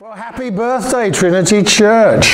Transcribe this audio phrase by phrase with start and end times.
[0.00, 2.24] Well, happy birthday, Trinity Church.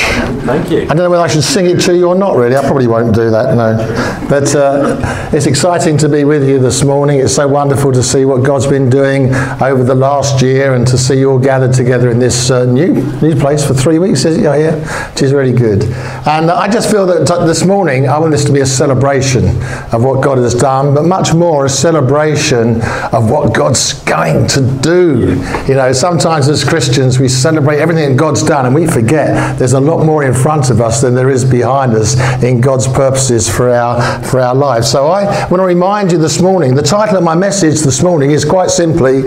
[0.45, 0.83] Thank you.
[0.83, 2.55] I don't know whether I should sing it to you or not, really.
[2.55, 4.29] I probably won't do that, no.
[4.29, 7.21] But uh, it's exciting to be with you this morning.
[7.21, 10.99] It's so wonderful to see what God's been doing over the last year and to
[10.99, 14.37] see you all gathered together in this uh, new new place for three weeks, is
[14.37, 14.45] it?
[14.45, 15.85] Oh, yeah, which is really good.
[16.27, 19.47] And I just feel that this morning I want this to be a celebration
[19.91, 22.83] of what God has done, but much more a celebration
[23.15, 25.43] of what God's going to do.
[25.67, 29.73] You know, sometimes as Christians we celebrate everything that God's done and we forget there's
[29.73, 33.49] a lot more in front of us than there is behind us in God's purposes
[33.49, 34.91] for our for our lives.
[34.91, 38.31] So I want to remind you this morning, the title of my message this morning
[38.31, 39.23] is quite simply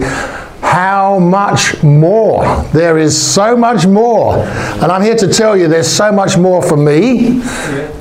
[0.68, 2.64] how much more?
[2.74, 4.36] There is so much more.
[4.36, 7.40] And I'm here to tell you there's so much more for me.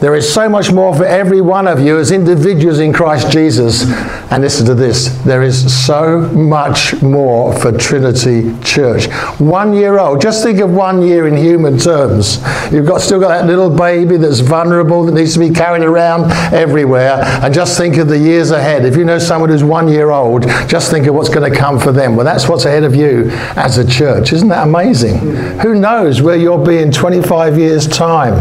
[0.01, 3.85] There is so much more for every one of you as individuals in Christ Jesus.
[4.31, 9.07] And listen to this there is so much more for Trinity Church.
[9.39, 12.39] One year old, just think of one year in human terms.
[12.73, 16.33] You've got still got that little baby that's vulnerable that needs to be carried around
[16.53, 17.21] everywhere.
[17.23, 18.85] And just think of the years ahead.
[18.85, 21.79] If you know someone who's one year old, just think of what's going to come
[21.79, 22.17] for them.
[22.17, 24.33] Well, that's what's ahead of you as a church.
[24.33, 25.19] Isn't that amazing?
[25.59, 28.33] Who knows where you'll be in 25 years' time?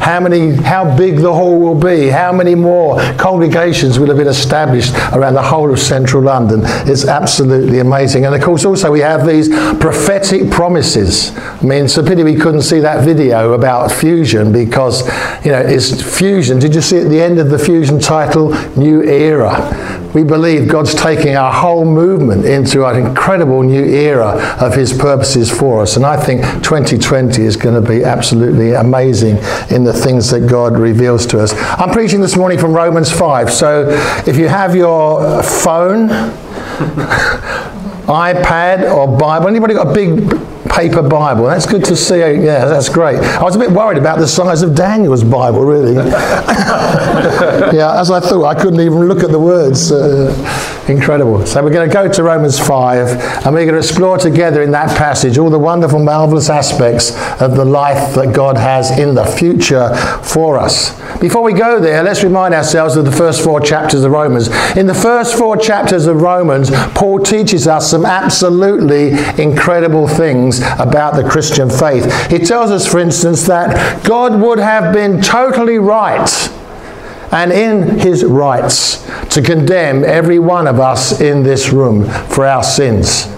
[0.00, 2.06] How many, how big the hall will be?
[2.06, 6.60] How many more congregations will have been established around the whole of central London?
[6.88, 8.26] It's absolutely amazing.
[8.26, 11.36] And of course, also we have these prophetic promises.
[11.36, 15.04] I mean, it's a pity we couldn't see that video about fusion because,
[15.44, 16.60] you know, it's fusion.
[16.60, 20.03] Did you see at the end of the fusion title, New Era?
[20.14, 25.50] We believe God's taking our whole movement into an incredible new era of His purposes
[25.50, 25.96] for us.
[25.96, 29.38] And I think 2020 is going to be absolutely amazing
[29.70, 31.52] in the things that God reveals to us.
[31.80, 33.52] I'm preaching this morning from Romans 5.
[33.52, 33.88] So
[34.24, 36.08] if you have your phone,
[38.06, 41.44] iPad, or Bible, anybody got a big paper Bible.
[41.44, 42.18] That's good to see.
[42.18, 43.18] Yeah, that's great.
[43.18, 45.94] I was a bit worried about the size of Daniel's Bible, really.
[47.74, 49.92] yeah, as I thought, I couldn't even look at the words.
[49.92, 50.32] Uh,
[50.88, 51.46] incredible.
[51.46, 53.08] So we're going to go to Romans 5
[53.46, 57.10] and we're going to explore together in that passage all the wonderful, marvelous aspects
[57.40, 61.00] of the life that God has in the future for us.
[61.20, 64.48] Before we go there, let's remind ourselves of the first four chapters of Romans.
[64.76, 69.12] In the first four chapters of Romans, Paul teaches us some absolutely
[69.42, 72.30] incredible things about the Christian faith.
[72.30, 76.30] He tells us, for instance, that God would have been totally right
[77.32, 79.04] and in his rights
[79.34, 83.28] to condemn every one of us in this room for our sins.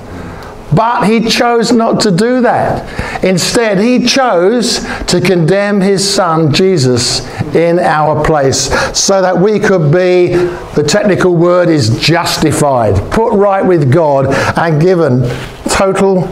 [0.75, 3.25] But he chose not to do that.
[3.25, 9.91] Instead, he chose to condemn his son Jesus in our place so that we could
[9.93, 10.35] be,
[10.75, 14.27] the technical word is justified, put right with God,
[14.59, 15.23] and given
[15.71, 16.27] total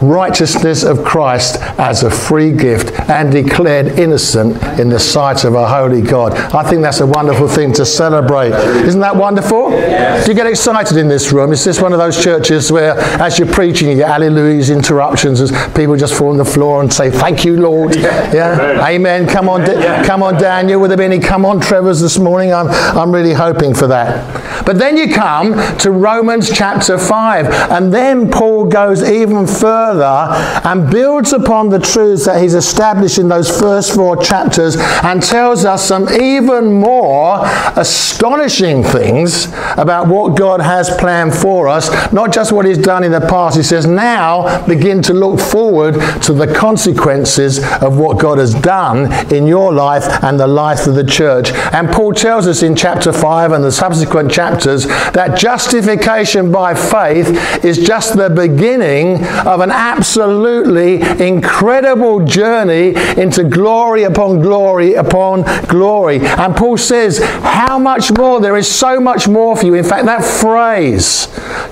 [0.00, 5.68] righteousness of Christ as a free gift and declared innocent in the sight of a
[5.68, 6.32] holy God.
[6.54, 8.52] I think that's a wonderful thing to celebrate.
[8.86, 9.70] Isn't that wonderful?
[9.70, 10.24] Yes.
[10.24, 11.52] Do you get excited in this room?
[11.52, 15.50] Is this one of those churches where, as you're preaching, you get alleluias, interruptions, as
[15.74, 18.32] people just fall on the floor and say, "Thank you, Lord." Yeah.
[18.32, 18.86] yeah?
[18.88, 19.26] Amen.
[19.26, 20.80] Come on, da- come on, Daniel.
[20.80, 22.52] Would there be any come on, Trevor's this morning?
[22.52, 24.64] I'm, I'm really hoping for that.
[24.64, 30.90] But then you come to Romans chapter five, and then Paul goes even further and
[30.90, 35.84] builds upon the truths that he's established in those first four chapters and tells us
[35.84, 37.40] some even more
[37.76, 39.46] astonishing things
[39.76, 43.56] about what God has planned for us, not just what he's done in the past.
[43.56, 49.12] He says, now begin to look forward to the consequences of what God has done
[49.32, 51.52] in your life and the life of the church.
[51.72, 57.64] And Paul tells us in chapter 5 and the subsequent chapters that justification by faith
[57.64, 66.20] is just the beginning of an absolutely incredible journey into glory upon glory upon glory.
[66.20, 68.40] And Paul says, How much more?
[68.40, 69.74] There is so much more for you.
[69.74, 71.04] In fact, that phrase,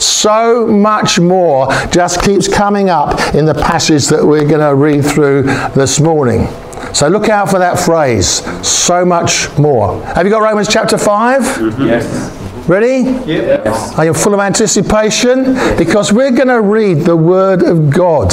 [0.02, 5.04] so much more, just keeps coming up in the passage that we're going to read
[5.04, 5.42] through
[5.74, 6.48] this morning.
[6.94, 10.02] So look out for that phrase, so much more.
[10.04, 11.42] Have you got Romans chapter 5?
[11.42, 11.82] Mm-hmm.
[11.82, 12.37] Yes.
[12.68, 13.10] Ready?
[13.24, 13.94] Yes.
[13.98, 15.54] Are you full of anticipation?
[15.78, 18.30] Because we're going to read the Word of God.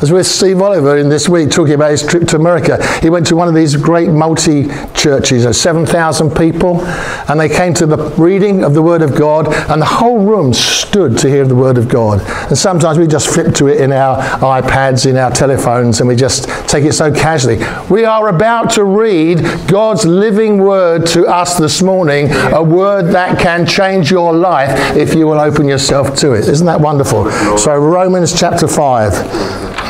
[0.00, 3.26] As with Steve Oliver in this week talking about his trip to America, he went
[3.26, 6.80] to one of these great multi churches, uh, 7,000 people,
[7.28, 10.54] and they came to the reading of the Word of God, and the whole room
[10.54, 12.20] stood to hear the Word of God.
[12.48, 16.14] And sometimes we just flip to it in our iPads, in our telephones, and we
[16.14, 17.58] just take it so casually.
[17.90, 23.40] We are about to read God's living Word to us this morning, a Word that
[23.40, 26.46] can change your life if you will open yourself to it.
[26.46, 27.28] Isn't that wonderful?
[27.58, 29.87] So, Romans chapter 5.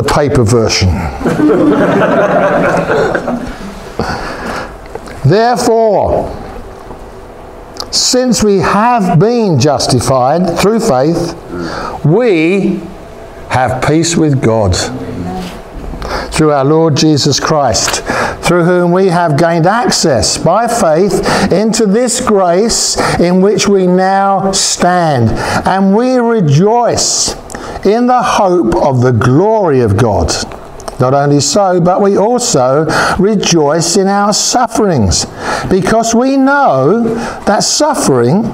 [0.00, 0.88] The paper version.
[5.24, 6.36] Therefore,
[7.90, 11.34] since we have been justified through faith,
[12.04, 12.80] we
[13.50, 14.74] have peace with God
[16.32, 18.02] through our Lord Jesus Christ,
[18.42, 24.52] through whom we have gained access by faith into this grace in which we now
[24.52, 25.30] stand,
[25.66, 27.34] and we rejoice
[27.84, 30.32] in the hope of the glory of God.
[31.00, 32.86] Not only so, but we also
[33.18, 35.26] rejoice in our sufferings,
[35.70, 38.44] because we know that suffering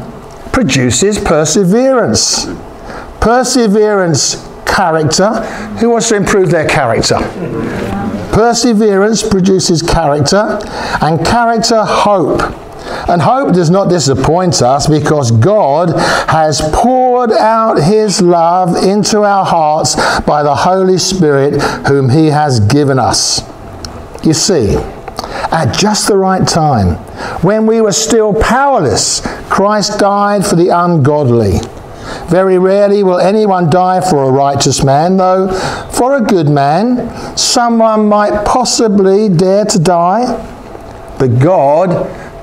[0.52, 2.46] produces perseverance.
[3.20, 5.30] Perseverance, character.
[5.80, 7.18] Who wants to improve their character?
[8.32, 10.60] Perseverance produces character,
[11.00, 12.42] and character, hope.
[13.08, 15.90] And hope does not disappoint us because God
[16.28, 22.60] has poured out His love into our hearts by the Holy Spirit, whom He has
[22.60, 23.42] given us.
[24.24, 24.76] You see,
[25.52, 26.96] at just the right time,
[27.42, 31.60] when we were still powerless, Christ died for the ungodly.
[32.28, 35.48] Very rarely will anyone die for a righteous man, though
[35.92, 40.26] for a good man, someone might possibly dare to die.
[41.18, 41.90] But God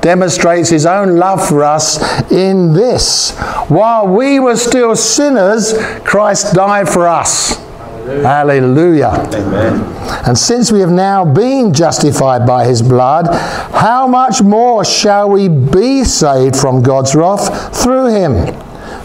[0.03, 1.97] demonstrates his own love for us
[2.31, 3.31] in this.
[3.69, 5.73] While we were still sinners,
[6.03, 7.57] Christ died for us.
[8.05, 9.13] Hallelujah.
[9.33, 9.81] Amen.
[10.27, 13.27] And since we have now been justified by his blood,
[13.73, 18.53] how much more shall we be saved from God's wrath through him?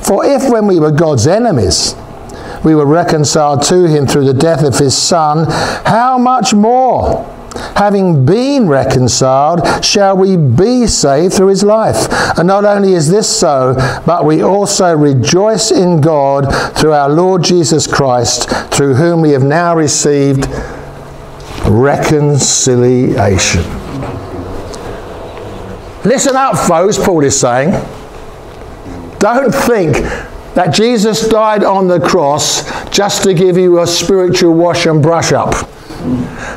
[0.03, 1.95] For if when we were God's enemies,
[2.65, 5.47] we were reconciled to him through the death of his Son,
[5.85, 7.38] how much more?
[7.77, 12.09] Having been reconciled, shall we be saved through his life?
[12.39, 13.75] And not only is this so,
[14.07, 19.43] but we also rejoice in God through our Lord Jesus Christ, through whom we have
[19.43, 20.47] now received
[21.67, 23.63] reconciliation.
[26.05, 27.71] Listen up, folks, Paul is saying.
[29.19, 29.97] Don't think
[30.55, 35.33] that Jesus died on the cross just to give you a spiritual wash and brush
[35.33, 35.55] up.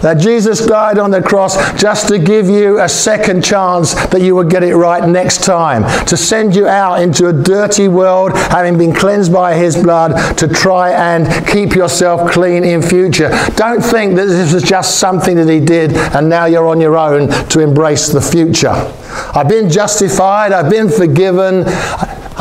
[0.02, 4.36] That Jesus died on the cross just to give you a second chance that you
[4.36, 5.84] would get it right next time.
[6.06, 10.48] To send you out into a dirty world, having been cleansed by his blood, to
[10.48, 13.30] try and keep yourself clean in future.
[13.56, 16.98] Don't think that this was just something that he did and now you're on your
[16.98, 18.74] own to embrace the future.
[19.34, 21.64] I've been justified, I've been forgiven.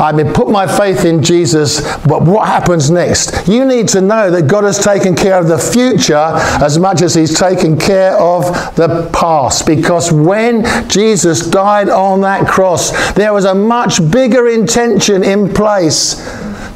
[0.01, 3.47] I mean, put my faith in Jesus, but what happens next?
[3.47, 7.13] You need to know that God has taken care of the future as much as
[7.13, 8.45] He's taken care of
[8.75, 9.67] the past.
[9.67, 16.15] Because when Jesus died on that cross, there was a much bigger intention in place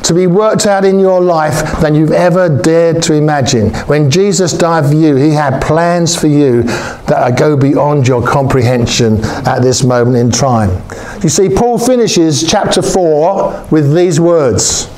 [0.05, 3.73] to be worked out in your life than you've ever dared to imagine.
[3.87, 9.23] When Jesus died for you, He had plans for you that go beyond your comprehension
[9.47, 10.83] at this moment in time.
[11.23, 14.89] You see, Paul finishes chapter 4 with these words.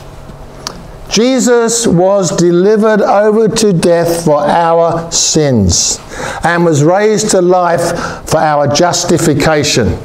[1.09, 5.99] Jesus was delivered over to death for our sins
[6.43, 9.97] and was raised to life for our justification.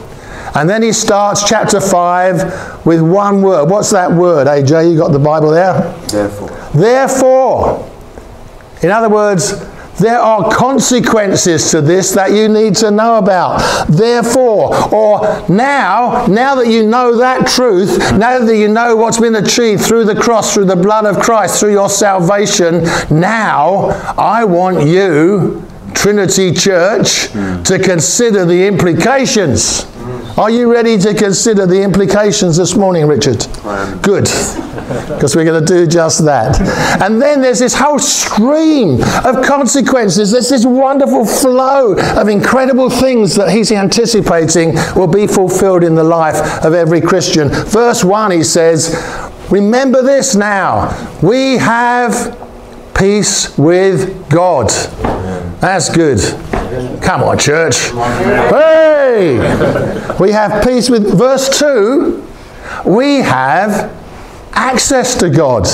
[0.55, 3.71] And then he starts chapter 5 with one word.
[3.71, 4.93] What's that word, AJ?
[4.93, 5.93] You got the Bible there?
[6.09, 6.49] Therefore.
[6.75, 7.91] Therefore,
[8.83, 9.67] in other words,
[9.99, 13.87] there are consequences to this that you need to know about.
[13.89, 19.37] Therefore, or now, now that you know that truth, now that you know what's been
[19.37, 24.87] achieved through the cross, through the blood of Christ, through your salvation, now I want
[24.87, 25.63] you,
[25.95, 29.87] Trinity Church, to consider the implications.
[30.39, 33.47] Are you ready to consider the implications this morning, Richard?
[34.01, 34.25] Good,
[35.09, 36.59] because we're going to do just that.
[37.03, 40.31] And then there's this whole stream of consequences.
[40.31, 46.05] There's this wonderful flow of incredible things that he's anticipating will be fulfilled in the
[46.05, 47.49] life of every Christian.
[47.51, 48.97] Verse 1, he says,
[49.51, 51.19] Remember this now.
[51.23, 52.39] We have
[52.95, 54.71] peace with God.
[55.63, 56.19] That's good.
[57.03, 57.77] Come on, church.
[58.51, 59.39] Hey!
[60.19, 62.27] We have peace with, verse 2,
[62.85, 63.97] we have
[64.55, 65.69] access to God.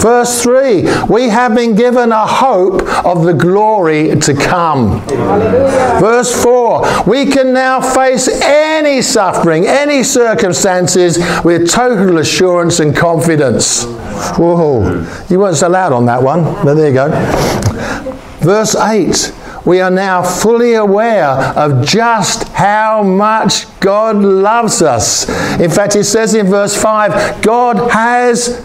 [0.00, 5.00] Verse 3, we have been given a hope of the glory to come.
[6.00, 13.84] Verse 4, we can now face any suffering, any circumstances with total assurance and confidence.
[14.38, 18.13] Whoa, you weren't so loud on that one, but there you go.
[18.44, 19.32] Verse 8,
[19.64, 21.24] we are now fully aware
[21.56, 25.26] of just how much God loves us.
[25.58, 28.62] In fact, it says in verse 5 God has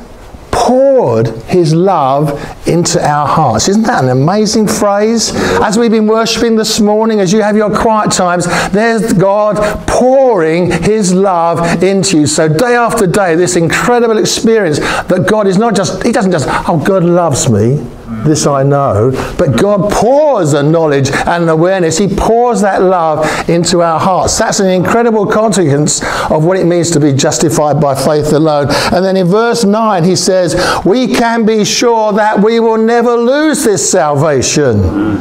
[0.51, 2.29] poured his love
[2.67, 3.69] into our hearts.
[3.69, 5.31] Isn't that an amazing phrase?
[5.61, 9.55] As we've been worshipping this morning, as you have your quiet times, there's God
[9.87, 12.27] pouring his love into you.
[12.27, 16.47] So day after day, this incredible experience that God is not just, he doesn't just,
[16.67, 17.81] oh, God loves me.
[18.25, 19.11] This I know.
[19.37, 21.97] But God pours a knowledge and an awareness.
[21.97, 24.37] He pours that love into our hearts.
[24.37, 28.67] That's an incredible consequence of what it means to be justified by faith alone.
[28.93, 33.15] And then in verse 9, he says, We can be sure that we will never
[33.15, 35.17] lose this salvation.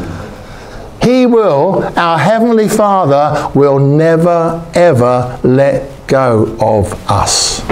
[1.02, 7.62] He will, our Heavenly Father, will never, ever let go of us.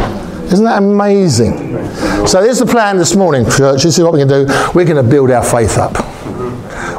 [0.52, 1.84] Isn't that amazing?
[2.26, 3.82] So here's the plan this morning, church.
[3.82, 4.46] This is what we can do.
[4.74, 5.96] We're going to build our faith up.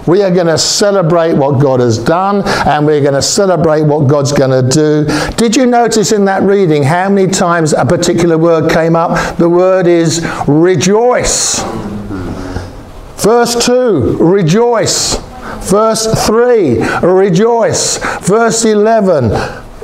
[0.07, 4.07] We are going to celebrate what God has done and we're going to celebrate what
[4.07, 5.05] God's going to do.
[5.35, 9.37] Did you notice in that reading how many times a particular word came up?
[9.37, 11.61] The word is rejoice.
[13.17, 15.17] Verse 2, rejoice.
[15.69, 17.97] Verse 3, rejoice.
[18.25, 19.31] Verse 11,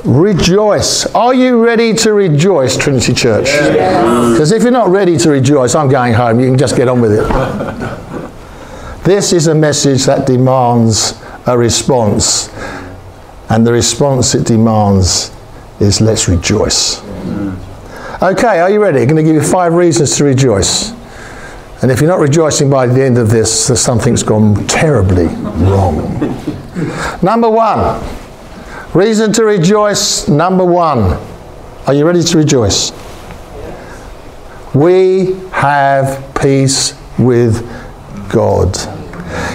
[0.04, 1.06] Rejoice.
[1.14, 3.46] Are you ready to rejoice, Trinity Church?
[3.46, 6.40] Because if you're not ready to rejoice, I'm going home.
[6.40, 7.26] You can just get on with it.
[9.04, 12.50] this is a message that demands a response.
[13.48, 15.34] And the response it demands
[15.80, 17.02] is let's rejoice.
[18.22, 19.00] Okay, are you ready?
[19.00, 20.92] I'm going to give you five reasons to rejoice.
[21.82, 25.28] And if you're not rejoicing by the end of this, something's gone terribly
[25.64, 26.20] wrong.
[27.22, 28.02] Number one,
[28.94, 31.20] Reason to rejoice, number one.
[31.88, 32.92] Are you ready to rejoice?
[34.72, 37.68] We have peace with
[38.30, 38.93] God.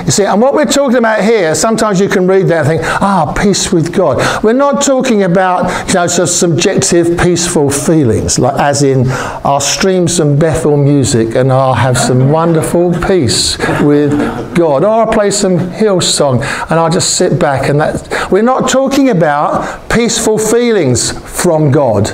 [0.10, 2.82] You see, and what we're talking about here, sometimes you can read that and think,
[3.00, 4.44] ah, peace with God.
[4.44, 10.08] We're not talking about, you know, just subjective, peaceful feelings, like as in, I'll stream
[10.08, 14.12] some Bethel music and I'll have some wonderful peace with
[14.56, 14.84] God.
[14.84, 18.32] Or I'll play some Hillsong and I'll just sit back and that.
[18.32, 22.10] We're not talking about peaceful feelings from God.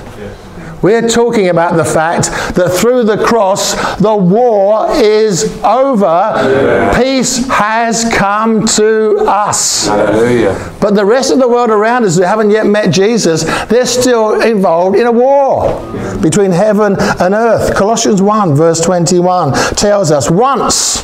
[0.85, 6.93] We're talking about the fact that through the cross, the war is over.
[6.95, 9.87] Peace has come to us.
[9.87, 10.75] Hallelujah.
[10.79, 14.39] But the rest of the world around us who haven't yet met Jesus, they're still
[14.41, 15.81] involved in a war
[16.21, 17.73] between heaven and earth.
[17.75, 21.01] Colossians 1, verse 21 tells us once.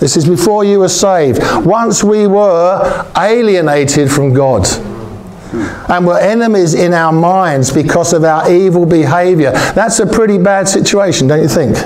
[0.00, 1.38] This is before you were saved.
[1.64, 4.66] Once we were alienated from God
[5.52, 9.52] and we're enemies in our minds because of our evil behavior.
[9.52, 11.76] That's a pretty bad situation, don't you think?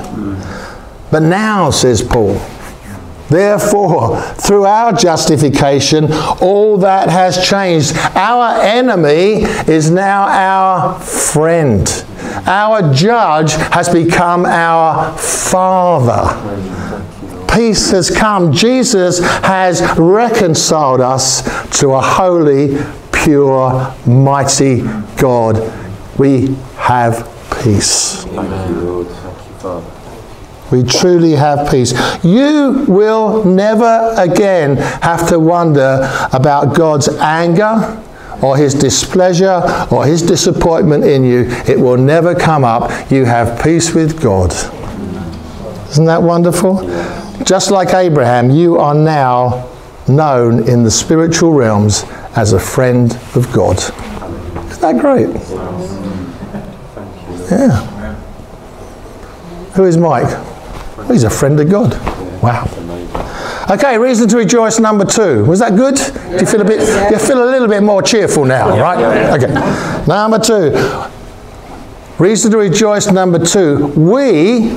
[1.10, 2.40] But now, says Paul,
[3.32, 7.96] Therefore, through our justification, all that has changed.
[8.14, 11.88] Our enemy is now our friend.
[12.46, 16.28] Our judge has become our father.
[17.54, 18.52] Peace has come.
[18.52, 21.42] Jesus has reconciled us
[21.80, 22.76] to a holy,
[23.22, 24.82] pure, mighty
[25.16, 25.56] God.
[26.18, 27.28] We have
[27.62, 28.24] peace.
[28.26, 29.08] You,
[30.70, 31.92] we truly have peace.
[32.24, 38.02] You will never again have to wonder about God's anger
[38.42, 41.46] or his displeasure or his disappointment in you.
[41.68, 43.10] It will never come up.
[43.10, 44.52] You have peace with God.
[45.90, 46.82] Isn't that wonderful?
[47.44, 49.68] Just like Abraham, you are now
[50.08, 52.04] known in the spiritual realms
[52.36, 53.78] as a friend of God.
[53.78, 55.28] Isn't that great?
[57.50, 58.14] Yeah.
[59.74, 60.30] Who is Mike?
[60.96, 61.92] Well, he's a friend of God.
[62.42, 62.68] Wow.
[63.70, 65.44] Okay, reason to rejoice number two.
[65.44, 65.96] Was that good?
[65.96, 66.80] Do you feel a bit?
[67.10, 69.38] You feel a little bit more cheerful now, right?
[69.38, 69.52] Okay.
[70.06, 70.72] Number two.
[72.18, 73.86] Reason to rejoice number two.
[73.88, 74.76] We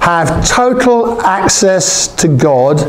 [0.00, 2.80] have total access to God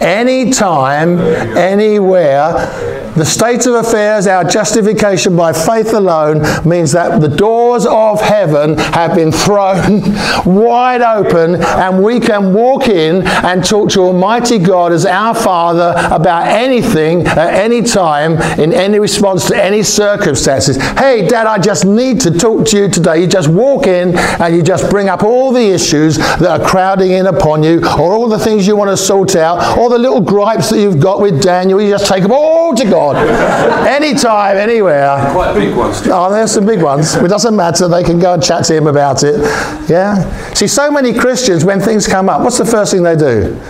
[0.00, 1.18] anytime,
[1.56, 8.22] anywhere the state of affairs, our justification by faith alone, means that the doors of
[8.22, 10.00] heaven have been thrown
[10.46, 15.94] wide open and we can walk in and talk to Almighty God as our Father
[16.10, 20.80] about anything at any time in any response to any circumstances.
[20.80, 23.20] Hey, Dad, I just need to talk to you today.
[23.20, 27.10] You just walk in and you just bring up all the issues that are crowding
[27.10, 30.20] in upon you, or all the things you want to sort out, or the little
[30.20, 31.80] gripes that you've got with Daniel.
[31.80, 33.88] You just take them all to God God.
[33.88, 35.16] Anytime, anywhere.
[35.32, 36.02] Quite big ones.
[36.06, 37.14] Oh, there's some big ones.
[37.14, 37.88] It doesn't matter.
[37.88, 39.40] They can go and chat to him about it.
[39.88, 40.54] Yeah.
[40.54, 43.60] See, so many Christians, when things come up, what's the first thing they do?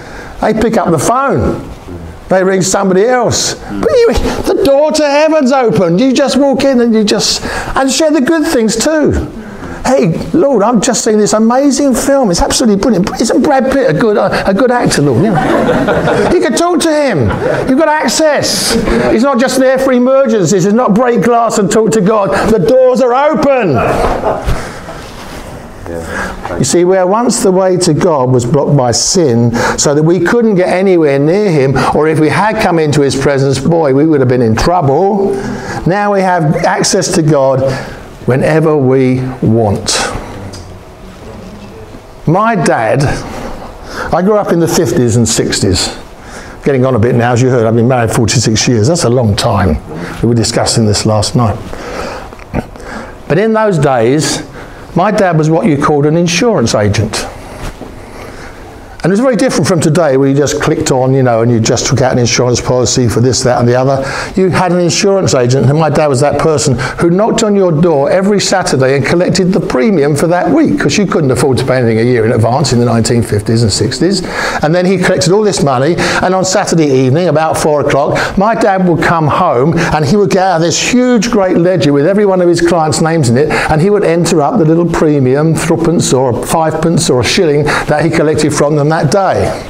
[0.40, 1.68] They pick up the phone.
[2.28, 3.54] They ring somebody else.
[3.54, 5.98] But you, the door to heaven's open.
[5.98, 7.44] You just walk in and you just
[7.76, 9.12] and share the good things too.
[9.84, 12.30] Hey, Lord, I've just seen this amazing film.
[12.30, 13.20] It's absolutely brilliant.
[13.20, 15.24] Isn't Brad Pitt a good, uh, a good actor, Lord?
[15.24, 16.30] You, know?
[16.32, 17.20] you can talk to him.
[17.68, 18.74] You've got access.
[19.10, 20.64] He's not just there for emergencies.
[20.64, 22.30] He's not break glass and talk to God.
[22.50, 23.70] The doors are open.
[26.58, 30.20] You see, where once the way to God was blocked by sin, so that we
[30.20, 34.06] couldn't get anywhere near Him, or if we had come into His presence, boy, we
[34.06, 35.34] would have been in trouble.
[35.86, 37.60] Now we have access to God
[38.26, 39.90] whenever we want.
[42.26, 43.02] My dad,
[44.14, 46.64] I grew up in the 50s and 60s.
[46.64, 48.86] Getting on a bit now, as you heard, I've been married 46 years.
[48.86, 49.76] That's a long time.
[50.22, 51.58] We were discussing this last night.
[53.26, 54.48] But in those days,
[54.94, 57.26] my dad was what you called an insurance agent.
[59.02, 61.50] And it was very different from today where you just clicked on, you know, and
[61.50, 63.96] you just took out an insurance policy for this, that, and the other.
[64.40, 67.72] You had an insurance agent, and my dad was that person who knocked on your
[67.72, 71.66] door every Saturday and collected the premium for that week because you couldn't afford to
[71.66, 74.62] pay anything a year in advance in the 1950s and 60s.
[74.62, 78.54] And then he collected all this money, and on Saturday evening, about four o'clock, my
[78.54, 82.24] dad would come home and he would get out this huge, great ledger with every
[82.24, 85.56] one of his clients' names in it, and he would enter up the little premium,
[85.56, 89.68] threepence or fivepence or a shilling that he collected from them that day.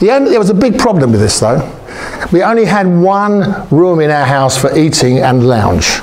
[0.00, 1.60] The only, there was a big problem with this though.
[2.32, 6.00] We only had one room in our house for eating and lounge.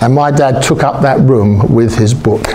[0.00, 2.46] And my dad took up that room with his book.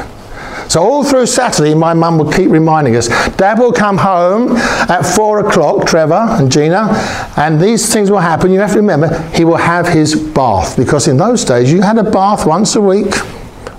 [0.68, 3.08] So all through Saturday, my mum would keep reminding us,
[3.38, 6.90] Dad will come home at four o'clock, Trevor and Gina,
[7.38, 8.52] and these things will happen.
[8.52, 10.76] You have to remember, he will have his bath.
[10.76, 13.14] Because in those days, you had a bath once a week.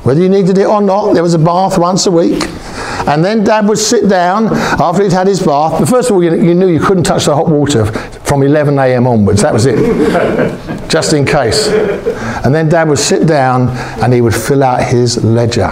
[0.04, 2.44] Whether you needed it or not, there was a bath once a week.
[3.06, 5.78] And then Dad would sit down after he'd had his bath.
[5.78, 8.78] But first of all, you, you knew you couldn't touch the hot water from 11
[8.78, 9.06] a.m.
[9.06, 9.42] onwards.
[9.42, 11.68] That was it, just in case.
[12.44, 13.68] And then Dad would sit down
[14.02, 15.70] and he would fill out his ledger.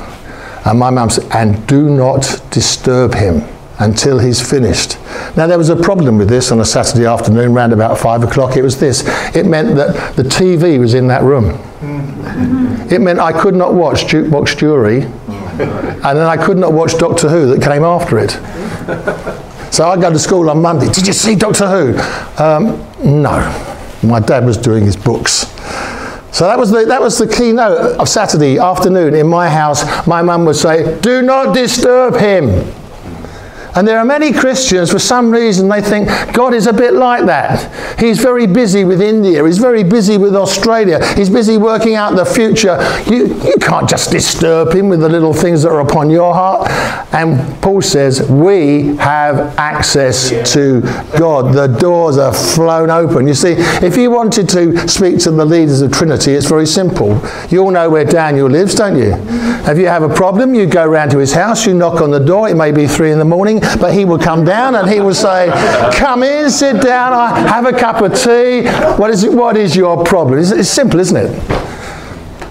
[0.65, 3.43] And my mum said, and do not disturb him
[3.79, 4.99] until he's finished.
[5.37, 8.57] Now, there was a problem with this on a Saturday afternoon, round about five o'clock.
[8.57, 9.03] It was this
[9.35, 11.59] it meant that the TV was in that room.
[11.81, 12.93] Mm.
[12.93, 15.44] It meant I could not watch Jukebox Jury, mm.
[15.61, 18.33] and then I could not watch Doctor Who that came after it.
[19.73, 20.89] So I'd go to school on Monday.
[20.89, 22.43] Did you see Doctor Who?
[22.43, 23.39] Um, no.
[24.03, 25.47] My dad was doing his books.
[26.35, 30.07] So that was the that was the keynote of Saturday afternoon in my house.
[30.07, 32.65] My mum would say, "Do not disturb him."
[33.77, 37.27] And there are many Christians, for some reason, they think God is a bit like
[37.27, 37.99] that.
[37.99, 42.25] He's very busy with India, he's very busy with Australia, he's busy working out the
[42.25, 42.79] future.
[43.07, 46.71] You, you can't just disturb him with the little things that are upon your heart.
[47.13, 50.81] And Paul says, We have access to
[51.19, 51.55] God.
[51.55, 53.27] The doors are flown open.
[53.27, 57.21] You see, if you wanted to speak to the leaders of Trinity, it's very simple.
[57.49, 59.15] You all know where Daniel lives, don't you?
[59.67, 62.19] If you have a problem, you go round to his house, you knock on the
[62.19, 65.01] door, it may be three in the morning, but he would come down and he
[65.01, 65.51] would say,
[65.95, 68.67] Come in, sit down, I have a cup of tea.
[68.97, 70.39] What is, it, what is your problem?
[70.39, 71.65] It's, it's simple, isn't it?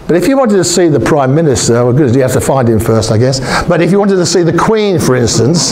[0.08, 2.68] But if you wanted to see the Prime Minister, well, good, you have to find
[2.68, 3.40] him first, I guess.
[3.68, 5.72] But if you wanted to see the Queen, for instance,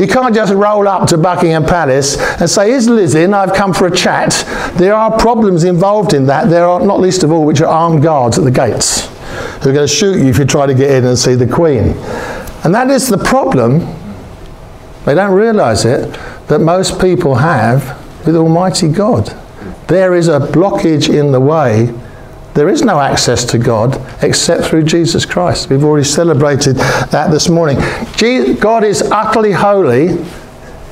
[0.00, 3.34] you can't just roll up to Buckingham Palace and say, Is Liz in?
[3.34, 4.44] I've come for a chat.
[4.76, 6.48] There are problems involved in that.
[6.48, 9.08] There are, not least of all, which are armed guards at the gates
[9.62, 11.46] who are going to shoot you if you try to get in and see the
[11.46, 11.94] Queen.
[12.64, 13.80] And that is the problem
[15.06, 16.12] they don't realize it
[16.48, 19.26] that most people have with Almighty God.
[19.86, 21.94] There is a blockage in the way.
[22.54, 25.70] There is no access to God except through Jesus Christ.
[25.70, 27.78] We've already celebrated that this morning.
[28.60, 30.18] God is utterly holy,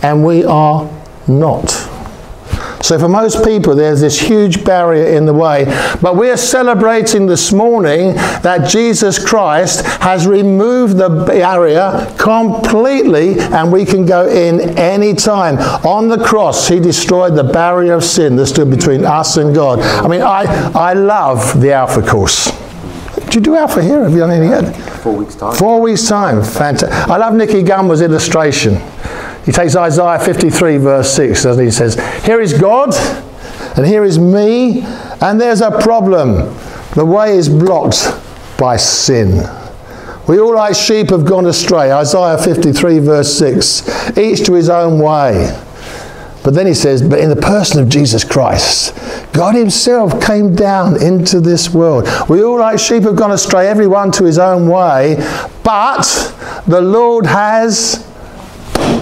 [0.03, 0.89] and we are
[1.27, 1.84] not.
[2.85, 5.65] So for most people, there's this huge barrier in the way.
[6.03, 13.87] But we're celebrating this morning that Jesus Christ has removed the barrier completely and we
[13.87, 15.57] can go in any time.
[15.87, 19.81] On the cross, he destroyed the barrier of sin that stood between us and God.
[19.81, 20.43] I mean, I,
[20.75, 22.51] I love the Alpha course.
[23.15, 24.05] Did you do Alpha here?
[24.05, 24.77] Have you done anything yet?
[25.01, 25.55] Four weeks' time.
[25.55, 26.43] Four weeks' time.
[26.43, 26.91] Fantastic.
[27.09, 28.75] I love Nicky Gumbel's illustration.
[29.45, 31.67] He takes Isaiah 53, verse 6, doesn't he?
[31.67, 32.95] He says, Here is God,
[33.77, 34.83] and here is me,
[35.21, 36.55] and there's a problem.
[36.95, 38.07] The way is blocked
[38.59, 39.43] by sin.
[40.27, 41.93] We all like sheep have gone astray.
[41.93, 44.17] Isaiah 53, verse 6.
[44.17, 45.61] Each to his own way.
[46.45, 48.95] But then he says, But in the person of Jesus Christ,
[49.33, 52.07] God Himself came down into this world.
[52.29, 55.17] We all like sheep have gone astray, everyone to his own way,
[55.65, 56.05] but
[56.67, 58.07] the Lord has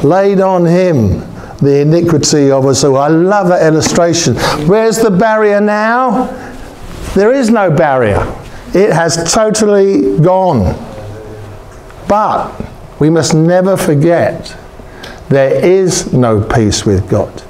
[0.05, 1.21] laid on him
[1.59, 2.97] the iniquity of us all.
[2.97, 4.35] I love that illustration.
[4.67, 6.27] Where's the barrier now?
[7.15, 8.21] There is no barrier.
[8.75, 10.75] It has totally gone.
[12.09, 12.53] But
[12.99, 14.57] we must never forget
[15.29, 17.43] there is no peace with God.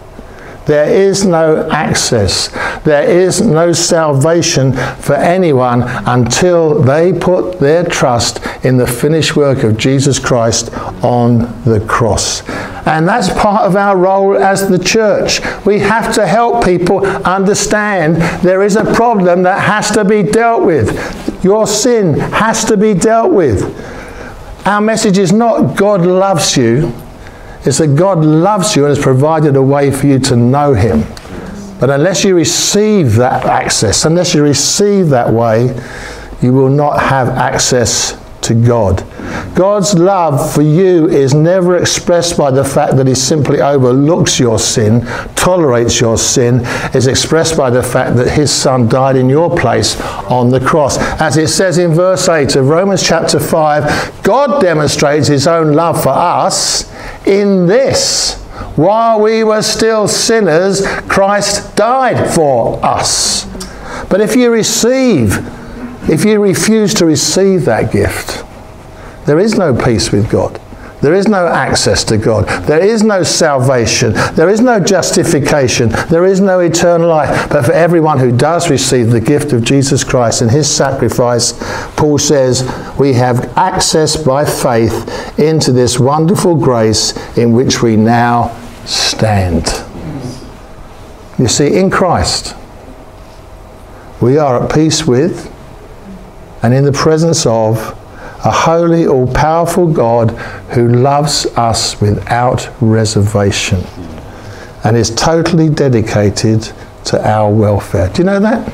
[0.67, 2.51] There is no access.
[2.85, 9.63] There is no salvation for anyone until they put their trust in the finished work
[9.63, 12.43] of Jesus Christ on the cross.
[12.85, 15.41] And that's part of our role as the church.
[15.65, 20.65] We have to help people understand there is a problem that has to be dealt
[20.65, 21.45] with.
[21.45, 23.63] Your sin has to be dealt with.
[24.67, 26.93] Our message is not God loves you.
[27.65, 31.05] It's that God loves you and has provided a way for you to know Him.
[31.83, 35.77] But unless you receive that access, unless you receive that way,
[36.41, 39.05] you will not have access to God.
[39.57, 44.61] God's love for you is never expressed by the fact that He simply overlooks your
[44.61, 46.61] sin, tolerates your sin.
[46.95, 50.99] It's expressed by the fact that His Son died in your place on the cross.
[51.21, 56.01] As it says in verse 8 of Romans chapter 5, God demonstrates His own love
[56.01, 56.89] for us
[57.27, 58.42] in this.
[58.77, 63.45] While we were still sinners, Christ died for us.
[64.09, 65.39] But if you receive,
[66.09, 68.45] if you refuse to receive that gift,
[69.27, 70.59] there is no peace with God.
[71.03, 72.47] There is no access to God.
[72.67, 74.13] There is no salvation.
[74.35, 75.89] There is no justification.
[76.09, 77.51] There is no eternal life.
[77.51, 81.55] But for everyone who does receive the gift of Jesus Christ and his sacrifice,
[81.97, 82.63] Paul says,
[83.01, 89.67] we have access by faith into this wonderful grace in which we now stand.
[91.39, 92.55] You see, in Christ,
[94.21, 95.51] we are at peace with
[96.63, 97.99] and in the presence of
[98.45, 100.31] a holy, all powerful God
[100.71, 103.85] who loves us without reservation
[104.85, 106.73] and is totally dedicated
[107.05, 108.09] to our welfare.
[108.09, 108.73] Do you know that?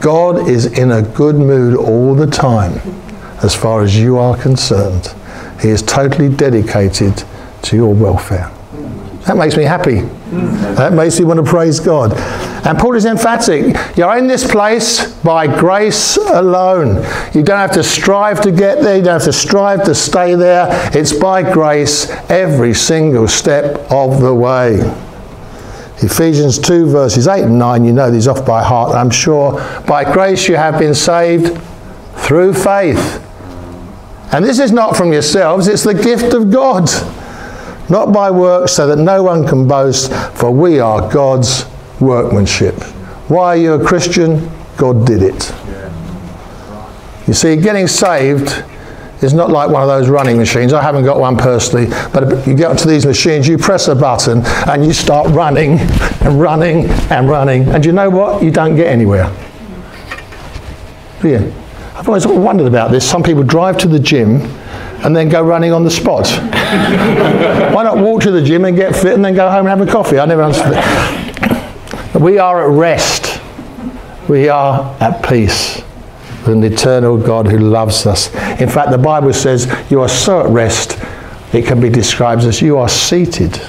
[0.00, 2.80] God is in a good mood all the time
[3.42, 5.14] as far as you are concerned.
[5.60, 7.24] He is totally dedicated
[7.62, 8.50] to your welfare.
[9.26, 10.00] That makes me happy.
[10.76, 12.12] That makes me want to praise God.
[12.66, 13.76] And Paul is emphatic.
[13.96, 16.96] You're in this place by grace alone.
[17.32, 18.96] You don't have to strive to get there.
[18.96, 20.66] You don't have to strive to stay there.
[20.92, 24.80] It's by grace every single step of the way.
[25.98, 29.52] Ephesians 2 verses 8 and 9, you know these off by heart, I'm sure.
[29.86, 31.60] By grace you have been saved
[32.16, 33.24] through faith.
[34.32, 36.88] And this is not from yourselves, it's the gift of God
[37.88, 41.66] not by works, so that no one can boast, for we are God's
[42.00, 42.74] workmanship.
[43.28, 44.50] Why are you a Christian?
[44.76, 45.54] God did it.
[47.26, 48.64] You see, getting saved
[49.22, 50.72] is not like one of those running machines.
[50.72, 54.42] I haven't got one personally, but you get onto these machines, you press a button,
[54.68, 55.78] and you start running
[56.22, 57.68] and running and running.
[57.68, 58.42] And you know what?
[58.42, 59.32] You don't get anywhere.
[61.22, 61.52] You?
[61.94, 63.08] I've always wondered about this.
[63.08, 64.40] Some people drive to the gym
[65.04, 66.28] and then go running on the spot.
[67.74, 69.80] Why not walk to the gym and get fit and then go home and have
[69.80, 70.18] a coffee?
[70.18, 70.76] I never understood.
[72.20, 73.40] We are at rest.
[74.28, 75.82] We are at peace
[76.46, 78.32] with an eternal God who loves us.
[78.60, 80.98] In fact, the Bible says you are so at rest,
[81.52, 83.60] it can be described as you are seated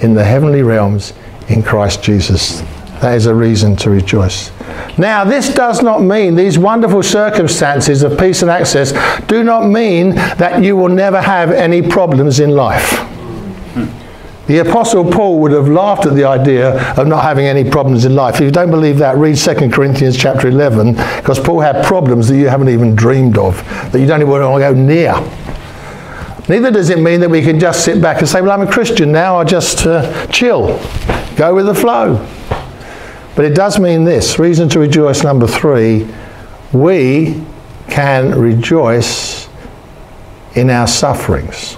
[0.00, 1.12] in the heavenly realms
[1.48, 2.60] in Christ Jesus.
[3.00, 4.51] That is a reason to rejoice.
[4.98, 8.92] Now, this does not mean, these wonderful circumstances of peace and access
[9.26, 13.08] do not mean that you will never have any problems in life.
[14.48, 18.14] The Apostle Paul would have laughed at the idea of not having any problems in
[18.14, 18.34] life.
[18.34, 22.36] If you don't believe that, read 2 Corinthians chapter 11, because Paul had problems that
[22.36, 23.56] you haven't even dreamed of,
[23.92, 25.14] that you don't even want to go near.
[26.48, 28.70] Neither does it mean that we can just sit back and say, well, I'm a
[28.70, 30.76] Christian now, I'll just uh, chill,
[31.36, 32.16] go with the flow.
[33.42, 36.06] But it does mean this reason to rejoice, number three,
[36.72, 37.44] we
[37.88, 39.48] can rejoice
[40.54, 41.76] in our sufferings.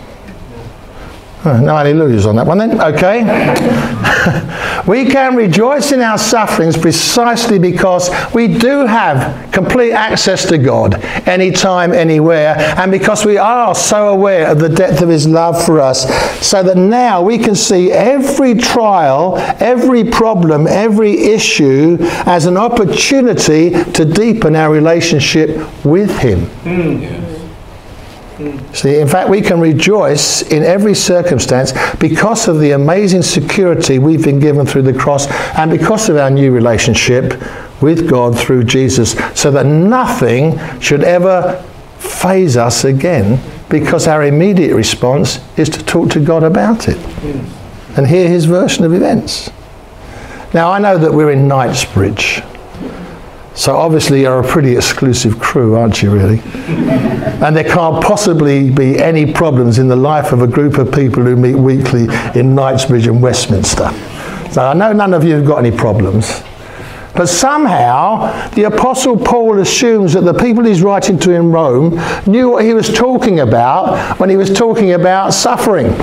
[1.47, 2.81] Oh, no hallelujahs on that one then.
[2.81, 3.23] Okay.
[4.87, 10.95] we can rejoice in our sufferings precisely because we do have complete access to God
[11.29, 15.81] anytime, anywhere, and because we are so aware of the depth of His love for
[15.81, 16.09] us,
[16.41, 23.71] so that now we can see every trial, every problem, every issue as an opportunity
[23.93, 25.51] to deepen our relationship
[25.85, 26.47] with Him.
[26.65, 27.24] Mm.
[28.73, 34.25] See, in fact, we can rejoice in every circumstance because of the amazing security we've
[34.25, 35.27] been given through the cross
[35.57, 37.41] and because of our new relationship
[37.81, 41.63] with God through Jesus, so that nothing should ever
[41.99, 46.99] phase us again because our immediate response is to talk to God about it
[47.97, 49.51] and hear his version of events.
[50.53, 52.43] Now, I know that we're in Knightsbridge.
[53.55, 56.41] So obviously you're a pretty exclusive crew, aren't you, really?
[57.45, 61.23] and there can't possibly be any problems in the life of a group of people
[61.23, 63.91] who meet weekly in Knightsbridge and Westminster.
[64.51, 66.43] So I know none of you have got any problems.
[67.15, 72.51] But somehow, the Apostle Paul assumes that the people he's writing to in Rome knew
[72.51, 75.95] what he was talking about when he was talking about suffering.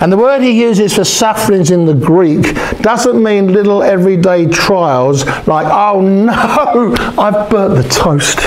[0.00, 5.26] And the word he uses for sufferings in the Greek doesn't mean little everyday trials
[5.46, 8.38] like, oh no, I've burnt the toast,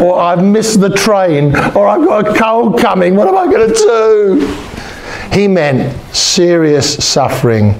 [0.00, 3.68] or I've missed the train, or I've got a cold coming, what am I going
[3.68, 4.58] to do?
[5.30, 7.78] He meant serious suffering,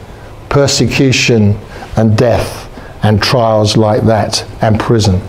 [0.51, 1.57] persecution,
[1.97, 2.69] and death,
[3.03, 5.21] and trials like that, and prison.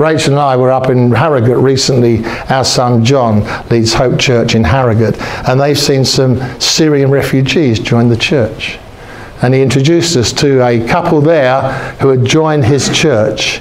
[0.00, 2.24] Rachel and I were up in Harrogate recently.
[2.48, 8.08] Our son John leads Hope Church in Harrogate, and they've seen some Syrian refugees join
[8.08, 8.78] the church.
[9.42, 13.60] And he introduced us to a couple there who had joined his church,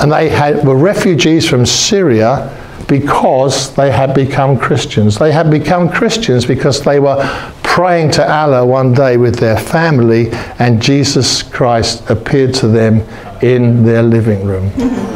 [0.00, 2.56] and they had, were refugees from Syria
[2.88, 5.18] because they had become Christians.
[5.18, 7.22] They had become Christians because they were
[7.62, 13.06] praying to Allah one day with their family, and Jesus Christ appeared to them
[13.42, 14.70] in their living room.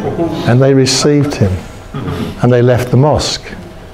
[0.47, 1.53] And they received him.
[2.43, 3.43] And they left the mosque.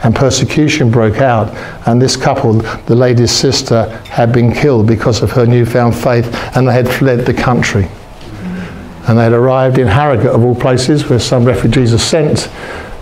[0.02, 1.54] And persecution broke out.
[1.86, 6.66] And this couple, the lady's sister, had been killed because of her newfound faith, and
[6.66, 7.88] they had fled the country.
[9.08, 12.48] And they had arrived in Harrogate, of all places, where some refugees are sent.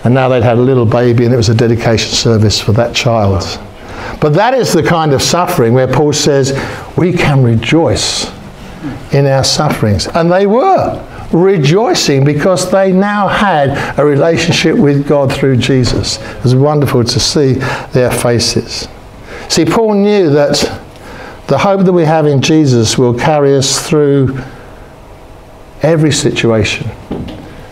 [0.03, 2.95] And now they'd had a little baby, and it was a dedication service for that
[2.95, 3.43] child.
[4.21, 6.53] But that is the kind of suffering where Paul says
[6.97, 8.31] we can rejoice
[9.13, 10.07] in our sufferings.
[10.07, 16.19] And they were rejoicing because they now had a relationship with God through Jesus.
[16.21, 17.53] It was wonderful to see
[17.93, 18.87] their faces.
[19.47, 20.57] See, Paul knew that
[21.47, 24.39] the hope that we have in Jesus will carry us through
[25.81, 26.89] every situation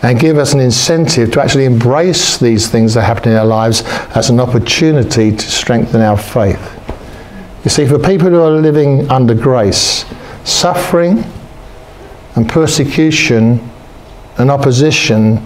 [0.02, 3.82] and give us an incentive to actually embrace these things that happen in our lives
[4.14, 6.74] as an opportunity to strengthen our faith.
[7.64, 10.04] You see, for people who are living under grace,
[10.44, 11.24] suffering
[12.38, 13.58] and persecution
[14.38, 15.44] and opposition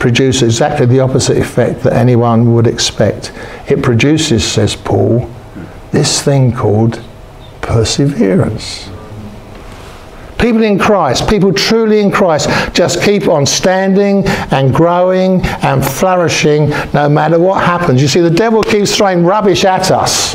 [0.00, 3.32] produce exactly the opposite effect that anyone would expect.
[3.68, 5.30] It produces, says Paul,
[5.92, 7.00] this thing called
[7.60, 8.90] perseverance.
[10.36, 16.70] People in Christ, people truly in Christ, just keep on standing and growing and flourishing
[16.92, 18.02] no matter what happens.
[18.02, 20.34] You see, the devil keeps throwing rubbish at us.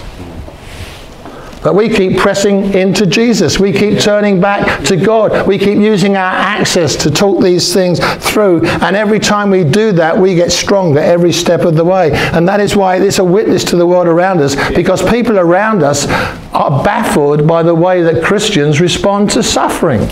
[1.61, 3.59] But we keep pressing into Jesus.
[3.59, 5.45] We keep turning back to God.
[5.45, 8.65] We keep using our access to talk these things through.
[8.65, 12.11] And every time we do that, we get stronger every step of the way.
[12.13, 15.83] And that is why it's a witness to the world around us because people around
[15.83, 16.07] us
[16.53, 20.07] are baffled by the way that Christians respond to suffering.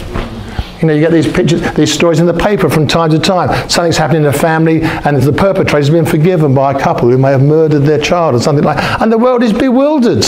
[0.82, 3.70] You know, you get these pictures, these stories in the paper from time to time.
[3.70, 7.32] Something's happening in a family, and the perpetrator's been forgiven by a couple who may
[7.32, 9.02] have murdered their child or something like that.
[9.02, 10.24] And the world is bewildered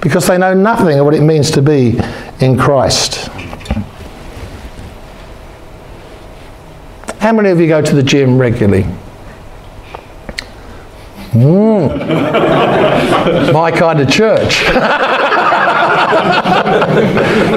[0.00, 1.98] because they know nothing of what it means to be
[2.40, 3.28] in Christ.
[7.20, 8.86] How many of you go to the gym regularly?
[11.32, 11.98] Mm.
[13.52, 14.64] My kind of church.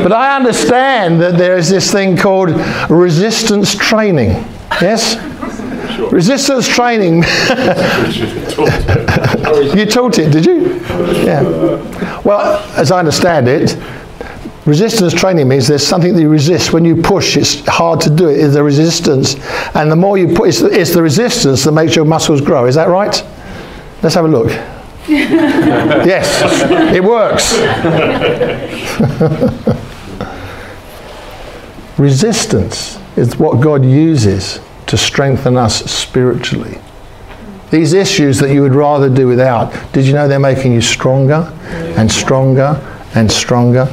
[0.03, 2.49] but I understand that there is this thing called
[2.89, 4.29] resistance training.
[4.81, 5.15] Yes?
[5.95, 6.09] Sure.
[6.09, 7.17] Resistance training.
[9.77, 10.70] you taught it, did you?
[11.23, 11.43] Yeah.
[12.23, 13.77] Well, as I understand it,
[14.65, 16.73] resistance training means there's something that you resist.
[16.73, 18.39] When you push, it's hard to do it.
[18.39, 19.35] It's the resistance.
[19.75, 22.65] And the more you put, it's it's the resistance that makes your muscles grow.
[22.65, 23.23] Is that right?
[24.01, 24.49] Let's have a look.
[25.07, 26.41] yes,
[26.95, 27.57] it works.
[31.97, 36.79] resistance is what God uses to strengthen us spiritually.
[37.71, 41.51] These issues that you would rather do without, did you know they're making you stronger
[41.97, 42.79] and stronger
[43.15, 43.85] and stronger?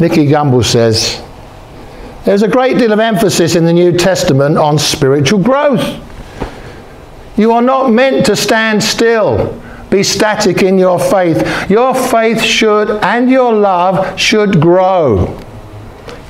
[0.00, 1.22] Nicky Gumbel says,
[2.24, 6.04] There's a great deal of emphasis in the New Testament on spiritual growth.
[7.36, 11.70] You are not meant to stand still, be static in your faith.
[11.70, 15.40] Your faith should and your love should grow.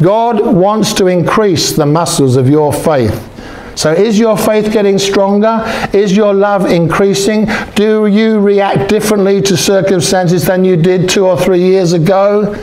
[0.03, 3.35] God wants to increase the muscles of your faith.
[3.79, 5.63] So, is your faith getting stronger?
[5.93, 7.47] Is your love increasing?
[7.77, 12.57] Do you react differently to circumstances than you did two or three years ago?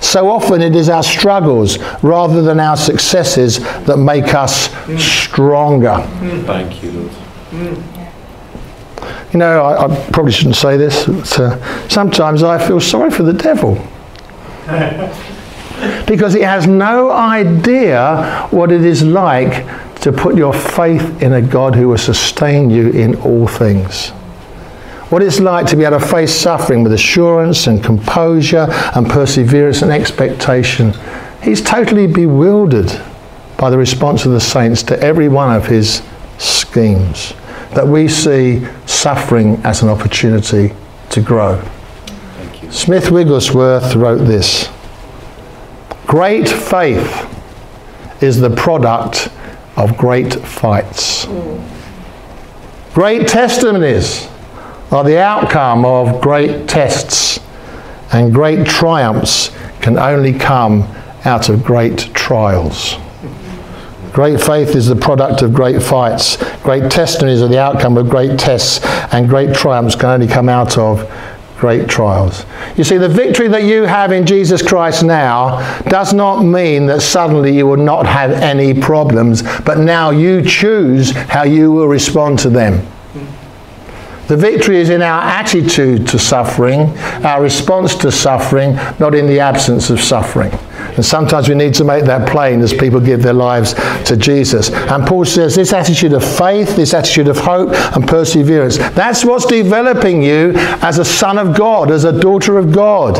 [0.00, 5.98] So often it is our struggles rather than our successes that make us stronger.
[6.46, 6.92] Thank you,
[7.52, 7.82] Lord.
[9.34, 13.22] You know, I, I probably shouldn't say this, but uh, sometimes I feel sorry for
[13.22, 13.74] the devil.
[16.06, 19.66] because he has no idea what it is like
[20.04, 24.10] to put your faith in a God who will sustain you in all things.
[25.08, 29.80] What it's like to be able to face suffering with assurance and composure and perseverance
[29.80, 30.92] and expectation.
[31.42, 32.92] He's totally bewildered
[33.56, 36.02] by the response of the saints to every one of his
[36.36, 37.32] schemes.
[37.70, 40.74] That we see suffering as an opportunity
[41.12, 41.66] to grow.
[42.68, 44.68] Smith Wigglesworth wrote this
[46.06, 47.26] Great faith
[48.22, 49.30] is the product
[49.76, 51.26] of great fights.
[52.94, 54.28] Great testimonies
[54.90, 57.40] are the outcome of great tests,
[58.12, 60.82] and great triumphs can only come
[61.24, 62.96] out of great trials.
[64.12, 66.36] Great faith is the product of great fights.
[66.62, 68.78] Great testimonies are the outcome of great tests,
[69.12, 71.00] and great triumphs can only come out of
[71.56, 72.44] great trials.
[72.76, 77.00] You see, the victory that you have in Jesus Christ now does not mean that
[77.00, 82.38] suddenly you will not have any problems, but now you choose how you will respond
[82.40, 82.86] to them.
[84.26, 89.40] The victory is in our attitude to suffering, our response to suffering, not in the
[89.40, 90.50] absence of suffering.
[90.96, 94.70] And sometimes we need to make that plain as people give their lives to Jesus.
[94.70, 99.46] And Paul says this attitude of faith, this attitude of hope and perseverance, that's what's
[99.46, 103.18] developing you as a son of God, as a daughter of God,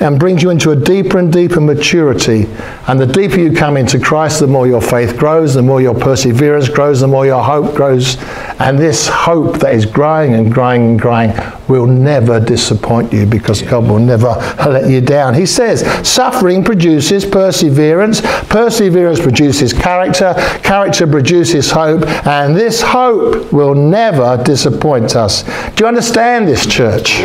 [0.00, 2.46] and brings you into a deeper and deeper maturity.
[2.86, 5.94] And the deeper you come into Christ, the more your faith grows, the more your
[5.94, 8.16] perseverance grows, the more your hope grows.
[8.58, 11.32] And this hope that is growing and growing and growing
[11.68, 14.34] will never disappoint you because God will never
[14.66, 15.34] let you down.
[15.34, 23.74] He says, suffering produces perseverance, perseverance produces character, character produces hope, and this hope will
[23.74, 25.42] never disappoint us.
[25.72, 27.20] Do you understand this, church?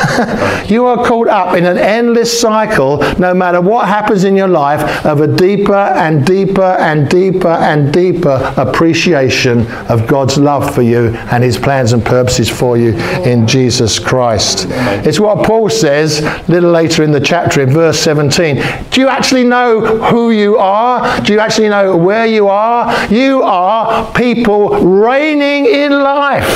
[0.68, 5.04] you are caught up in an endless cycle, no matter what happens in your life,
[5.04, 11.08] of a deeper and deeper and deeper and deeper appreciation of God's love for you
[11.30, 12.92] and His plans and purposes for you
[13.24, 14.66] in Jesus Christ.
[14.68, 18.62] It's what Paul says a little later in the chapter in verse 17.
[18.90, 21.20] Do you actually know who you are?
[21.20, 23.06] Do you actually know where you are?
[23.12, 26.48] You are people reigning in life.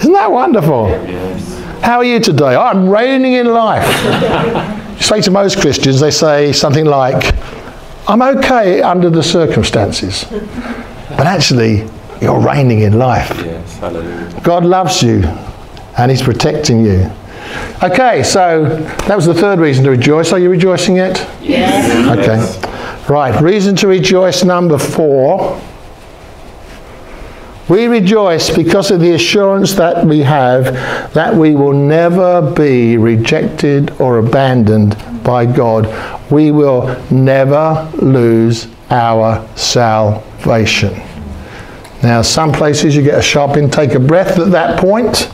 [0.00, 1.53] Isn't that wonderful?
[1.84, 2.56] How are you today?
[2.56, 3.86] I'm reigning in life.
[4.96, 7.36] you say to most Christians, they say something like,
[8.08, 10.24] I'm okay under the circumstances.
[11.10, 11.86] But actually,
[12.22, 13.28] you're reigning in life.
[13.44, 14.40] Yes, hallelujah.
[14.42, 15.24] God loves you
[15.98, 17.10] and He's protecting you.
[17.82, 18.64] Okay, so
[19.06, 20.32] that was the third reason to rejoice.
[20.32, 21.18] Are you rejoicing yet?
[21.42, 22.18] Yes.
[22.18, 23.12] Okay.
[23.12, 25.60] Right, reason to rejoice number four.
[27.68, 30.64] We rejoice because of the assurance that we have
[31.14, 35.88] that we will never be rejected or abandoned by God.
[36.30, 40.92] We will never lose our salvation.
[42.02, 45.30] Now, some places you get a sharp intake of breath at that point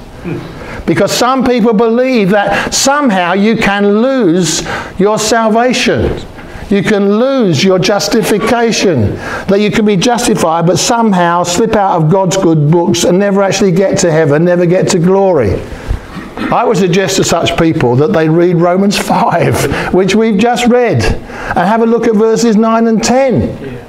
[0.87, 4.63] because some people believe that somehow you can lose
[5.01, 6.25] your salvation.
[6.71, 9.17] You can lose your justification.
[9.49, 13.43] That you can be justified but somehow slip out of God's good books and never
[13.43, 15.61] actually get to heaven, never get to glory.
[16.53, 21.03] I would suggest to such people that they read Romans 5, which we've just read,
[21.03, 23.87] and have a look at verses 9 and 10.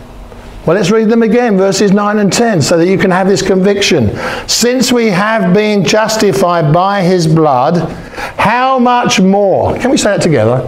[0.65, 3.41] Well, let's read them again, verses 9 and 10, so that you can have this
[3.41, 4.11] conviction.
[4.47, 7.89] Since we have been justified by his blood,
[8.37, 9.75] how much more?
[9.79, 10.59] Can we say that together?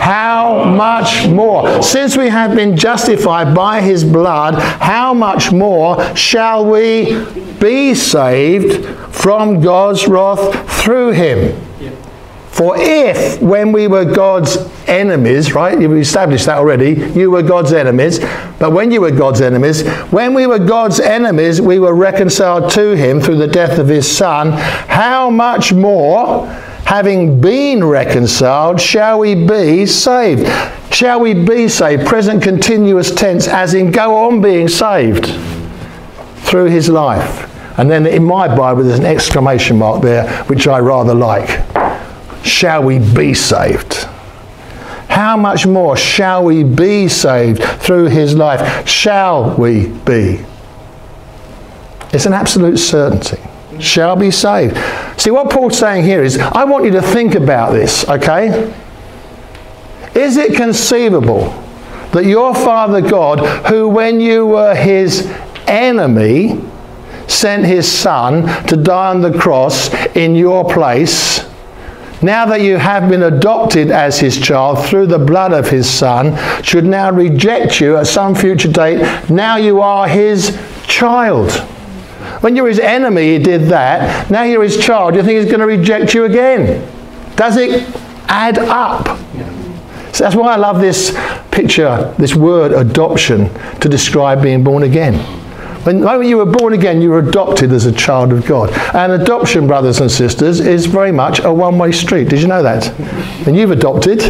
[0.00, 1.82] How much more?
[1.82, 7.22] Since we have been justified by his blood, how much more shall we
[7.60, 11.54] be saved from God's wrath through him?
[12.48, 17.72] For if, when we were God's enemies, right, you've established that already, you were God's
[17.74, 18.20] enemies,
[18.58, 22.96] but when you were God's enemies, when we were God's enemies, we were reconciled to
[22.96, 26.46] him through the death of his Son, how much more,
[26.90, 30.44] having been reconciled, shall we be saved?
[30.92, 32.04] Shall we be saved?
[32.04, 35.26] Present continuous tense, as in go on being saved
[36.38, 37.48] through his life.
[37.78, 41.64] And then in my Bible, there's an exclamation mark there, which I rather like
[42.44, 44.08] shall we be saved?
[45.08, 48.88] How much more shall we be saved through his life?
[48.88, 50.44] Shall we be?
[52.12, 53.38] It's an absolute certainty.
[53.78, 54.76] Shall be saved.
[55.20, 58.74] See, what Paul's saying here is, I want you to think about this, okay?
[60.14, 61.50] Is it conceivable
[62.12, 65.30] that your Father God, who when you were his
[65.66, 66.64] enemy,
[67.28, 71.46] sent his Son to die on the cross in your place,
[72.22, 76.34] now that you have been adopted as his child through the blood of his son,
[76.62, 79.28] should now reject you at some future date.
[79.28, 81.50] Now you are his child.
[82.40, 84.30] When you're his enemy, he did that.
[84.30, 85.12] Now you're his child.
[85.12, 86.86] Do You think he's going to reject you again?
[87.36, 87.86] Does it
[88.28, 89.18] add up?
[90.14, 91.16] So that's why I love this
[91.50, 95.14] picture, this word adoption, to describe being born again.
[95.84, 98.70] When, moment you were born again, you were adopted as a child of God.
[98.94, 102.28] And adoption, brothers and sisters, is very much a one way street.
[102.28, 102.90] Did you know that?
[103.46, 104.20] And you've adopted.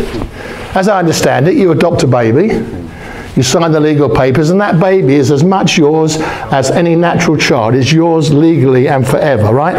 [0.77, 2.51] As I understand it, you adopt a baby,
[3.37, 7.37] you sign the legal papers, and that baby is as much yours as any natural
[7.37, 7.75] child.
[7.75, 9.79] It's yours legally and forever, right?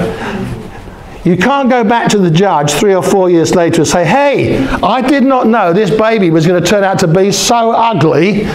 [1.23, 4.57] You can't go back to the judge three or four years later and say, hey,
[4.81, 8.47] I did not know this baby was going to turn out to be so ugly.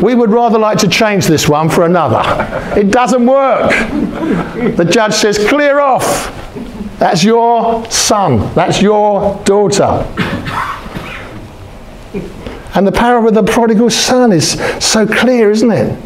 [0.00, 2.22] We would rather like to change this one for another.
[2.80, 3.70] It doesn't work.
[4.76, 6.38] The judge says, clear off.
[6.98, 8.54] That's your son.
[8.54, 10.06] That's your daughter.
[12.74, 14.52] And the parable of the prodigal son is
[14.84, 15.98] so clear, isn't it?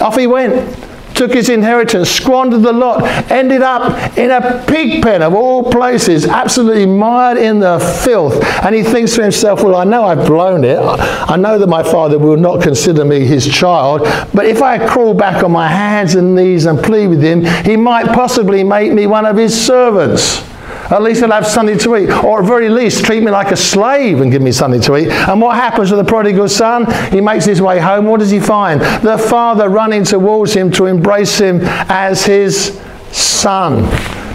[0.00, 0.76] Off he went
[1.18, 6.24] took his inheritance, squandered the lot, ended up in a pig pen of all places,
[6.24, 8.42] absolutely mired in the filth.
[8.64, 10.78] And he thinks to himself, Well, I know I've blown it.
[10.78, 14.02] I know that my father will not consider me his child.
[14.32, 17.76] But if I crawl back on my hands and knees and plead with him, he
[17.76, 20.44] might possibly make me one of his servants.
[20.90, 22.10] At least I'll have something to eat.
[22.24, 25.08] Or at very least, treat me like a slave and give me something to eat.
[25.08, 26.90] And what happens to the prodigal son?
[27.12, 28.06] He makes his way home.
[28.06, 28.80] What does he find?
[28.80, 32.80] The father running towards him to embrace him as his
[33.12, 33.88] son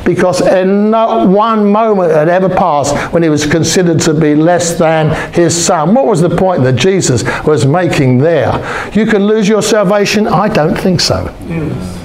[0.06, 4.78] because in not one moment had ever passed when he was considered to be less
[4.78, 5.94] than his son.
[5.96, 8.52] What was the point that Jesus was making there?
[8.94, 10.28] You can lose your salvation?
[10.28, 11.34] I don't think so.
[11.48, 12.03] Yes.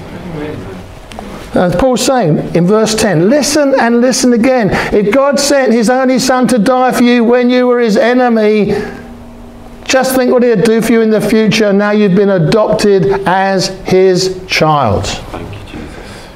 [1.55, 4.69] Uh, and Paul's saying in verse 10 listen and listen again.
[4.93, 8.73] If God sent his only son to die for you when you were his enemy,
[9.83, 11.73] just think what he'd do for you in the future.
[11.73, 15.07] Now you've been adopted as his child.
[15.07, 16.27] Thank you, Jesus.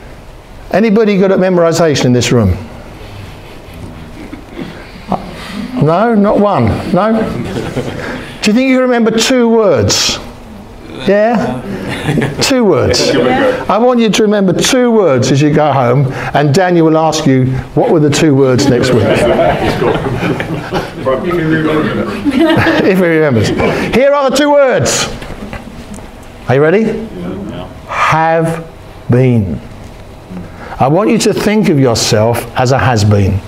[0.72, 2.58] Anybody good at memorization in this room?
[5.84, 6.66] No, not one.
[6.94, 7.12] No?
[8.42, 10.18] Do you think you remember two words?
[11.08, 11.62] Yeah?
[12.42, 13.12] two words.
[13.12, 17.26] I want you to remember two words as you go home, and Daniel will ask
[17.26, 17.46] you,
[17.76, 19.04] what were the two words next week?
[22.86, 23.48] if he remembers.
[23.96, 25.08] Here are the two words.
[26.50, 26.84] Are you ready?
[27.88, 28.70] Have
[29.10, 29.62] been.
[30.80, 33.40] I want you to think of yourself as a has been.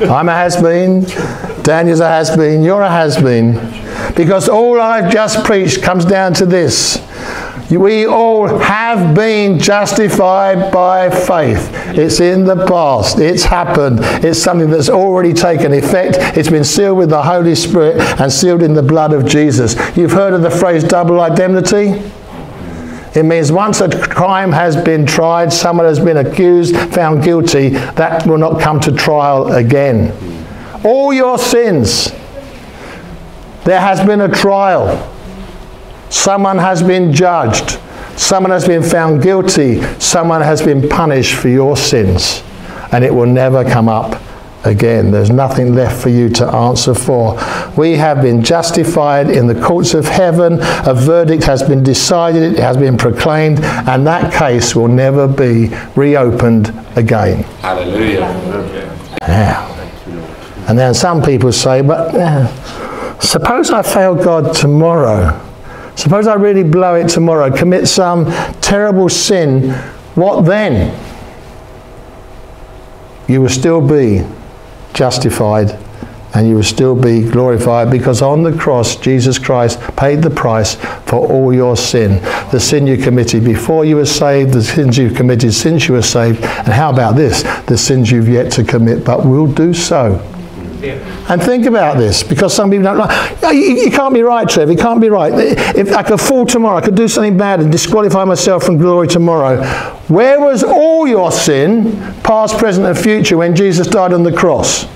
[0.00, 1.04] I'm a has been.
[1.62, 2.64] Daniel's a has been.
[2.64, 3.54] You're a has been.
[4.16, 7.07] Because all I've just preached comes down to this.
[7.70, 11.70] We all have been justified by faith.
[11.98, 13.18] It's in the past.
[13.18, 13.98] It's happened.
[14.24, 16.16] It's something that's already taken effect.
[16.36, 19.76] It's been sealed with the Holy Spirit and sealed in the blood of Jesus.
[19.98, 22.02] You've heard of the phrase double indemnity?
[23.14, 28.26] It means once a crime has been tried, someone has been accused, found guilty, that
[28.26, 30.12] will not come to trial again.
[30.84, 32.12] All your sins,
[33.64, 35.14] there has been a trial.
[36.10, 37.78] Someone has been judged.
[38.16, 39.80] Someone has been found guilty.
[40.00, 42.42] Someone has been punished for your sins.
[42.92, 44.20] And it will never come up
[44.64, 45.10] again.
[45.10, 47.38] There's nothing left for you to answer for.
[47.76, 50.58] We have been justified in the courts of heaven.
[50.60, 55.68] A verdict has been decided, it has been proclaimed, and that case will never be
[55.94, 57.44] reopened again.
[57.60, 58.20] Hallelujah.
[59.22, 59.66] Yeah.
[60.68, 65.44] And then some people say, but uh, suppose I fail God tomorrow.
[65.98, 68.26] Suppose I really blow it tomorrow, commit some
[68.60, 69.70] terrible sin.
[70.14, 70.96] What then?
[73.26, 74.24] You will still be
[74.94, 75.76] justified
[76.34, 80.76] and you will still be glorified because on the cross Jesus Christ paid the price
[80.76, 82.22] for all your sin.
[82.52, 86.02] The sin you committed before you were saved, the sins you committed since you were
[86.02, 87.42] saved, and how about this?
[87.64, 90.24] The sins you've yet to commit but will do so.
[90.80, 91.26] Yeah.
[91.28, 94.70] And think about this, because some people don't like, you, you can't be right, Trev,
[94.70, 95.32] you can't be right.
[95.76, 99.08] If I could fall tomorrow, I could do something bad and disqualify myself from glory
[99.08, 99.64] tomorrow.
[100.06, 104.86] Where was all your sin, past, present, and future, when Jesus died on the cross?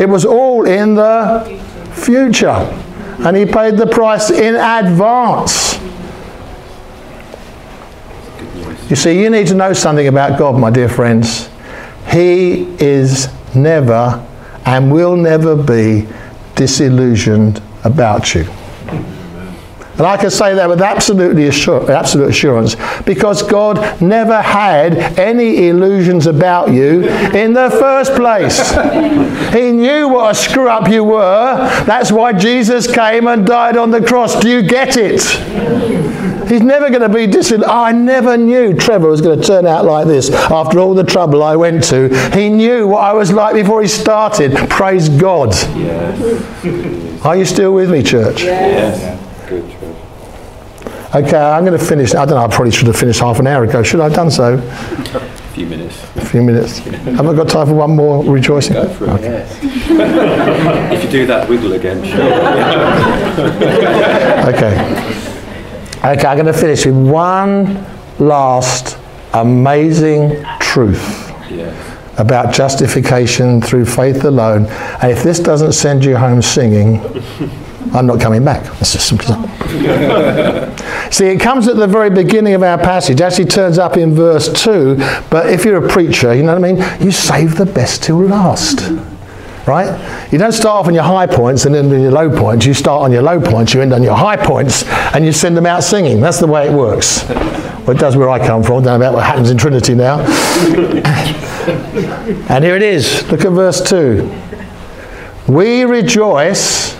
[0.00, 1.60] It was all in the
[1.92, 2.48] future.
[3.20, 5.74] And he paid the price in advance.
[8.88, 11.50] You see, you need to know something about God, my dear friends.
[12.10, 14.24] He is never
[14.68, 16.06] and will never be
[16.54, 18.42] disillusioned about you.
[19.96, 25.68] And I can say that with absolutely assur- absolute assurance because God never had any
[25.68, 28.70] illusions about you in the first place.
[29.54, 31.56] he knew what a screw up you were.
[31.86, 34.38] That's why Jesus came and died on the cross.
[34.38, 35.22] Do you get it?
[36.48, 37.64] He's never going to be disillusioned.
[37.64, 41.04] Oh, I never knew Trevor was going to turn out like this after all the
[41.04, 42.08] trouble I went to.
[42.32, 44.56] He knew what I was like before he started.
[44.70, 45.54] Praise God.
[47.24, 48.42] Are you still with me, church?
[48.42, 49.18] Yes.
[49.48, 51.14] Good, Trev.
[51.14, 52.14] Okay, I'm going to finish.
[52.14, 53.82] I don't know, I probably should have finished half an hour ago.
[53.82, 54.54] Should I have done so?
[54.54, 55.20] A
[55.54, 56.02] few minutes.
[56.16, 56.78] A few minutes.
[56.78, 58.74] Have I got time for one more rejoicing?
[58.74, 59.22] Go for it.
[60.92, 62.18] if you do that wiggle again, sure.
[64.48, 65.37] Okay.
[65.98, 67.84] Okay, I'm going to finish with one
[68.18, 68.98] last
[69.34, 71.74] amazing truth Yes.
[72.18, 74.66] about justification through faith alone.
[75.02, 77.00] And if this doesn't send you home singing,
[77.94, 78.62] I'm not coming back.
[78.64, 79.34] That's simple.
[81.10, 83.20] See, it comes at the very beginning of our passage.
[83.20, 84.96] It actually turns up in verse 2.
[85.30, 87.02] But if you're a preacher, you know what I mean?
[87.04, 88.80] You save the best till last.
[89.68, 90.32] Right?
[90.32, 92.64] You don't start off on your high points and end on your low points.
[92.64, 95.58] You start on your low points, you end on your high points, and you send
[95.58, 96.22] them out singing.
[96.22, 97.28] That's the way it works.
[97.28, 98.82] Well, it does where I come from.
[98.82, 100.20] Don't know about what happens in Trinity now.
[102.48, 103.30] and here it is.
[103.30, 104.30] Look at verse 2.
[105.48, 106.98] We rejoice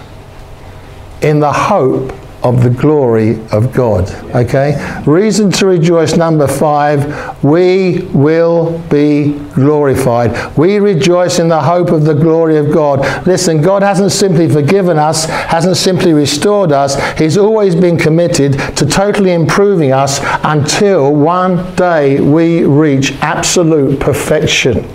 [1.22, 2.12] in the hope
[2.48, 4.10] of the glory of God.
[4.34, 5.02] Okay?
[5.06, 10.56] Reason to rejoice, number five, we will be glorified.
[10.56, 13.26] We rejoice in the hope of the glory of God.
[13.26, 18.86] Listen, God hasn't simply forgiven us, hasn't simply restored us, He's always been committed to
[18.86, 24.86] totally improving us until one day we reach absolute perfection.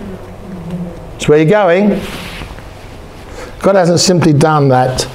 [1.11, 2.01] That's where you're going.
[3.61, 5.07] God hasn't simply done that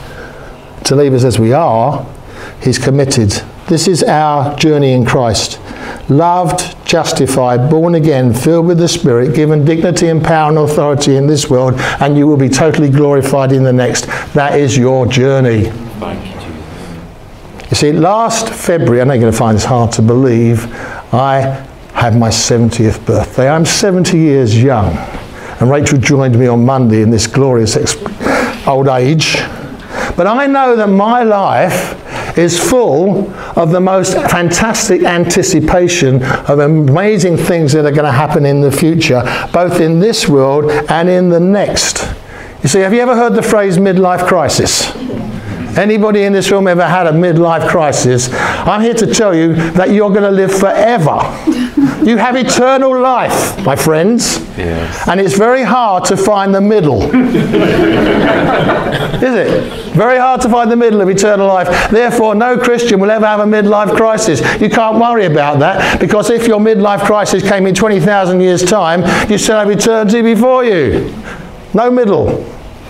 [0.85, 2.07] to leave us as we are,
[2.63, 3.31] He's committed.
[3.69, 5.61] This is our journey in Christ.
[6.09, 11.27] Loved, justified, born again, filled with the Spirit, given dignity and power and authority in
[11.27, 14.07] this world, and you will be totally glorified in the next.
[14.33, 15.65] That is your journey.
[16.01, 17.71] Thank you, Jesus.
[17.71, 20.65] You see, last February, I know you're going to find this hard to believe,
[21.13, 23.49] I had my 70th birthday.
[23.49, 24.97] I'm 70 years young.
[25.61, 27.97] And Rachel joined me on Monday in this glorious ex-
[28.67, 29.35] old age.
[30.17, 31.98] But I know that my life
[32.39, 38.47] is full of the most fantastic anticipation of amazing things that are going to happen
[38.47, 39.23] in the future,
[39.53, 42.07] both in this world and in the next.
[42.63, 44.95] You see, have you ever heard the phrase midlife crisis?
[45.77, 48.29] Anybody in this room ever had a midlife crisis?
[48.33, 51.19] I'm here to tell you that you're going to live forever.
[52.05, 54.39] You have eternal life, my friends.
[54.57, 55.07] Yes.
[55.09, 57.03] And it's very hard to find the middle.
[59.23, 59.73] Is it?
[59.95, 61.91] Very hard to find the middle of eternal life.
[61.91, 64.41] Therefore, no Christian will ever have a midlife crisis.
[64.61, 69.03] You can't worry about that because if your midlife crisis came in 20,000 years' time,
[69.31, 71.15] you still have eternity before you.
[71.75, 72.45] No middle.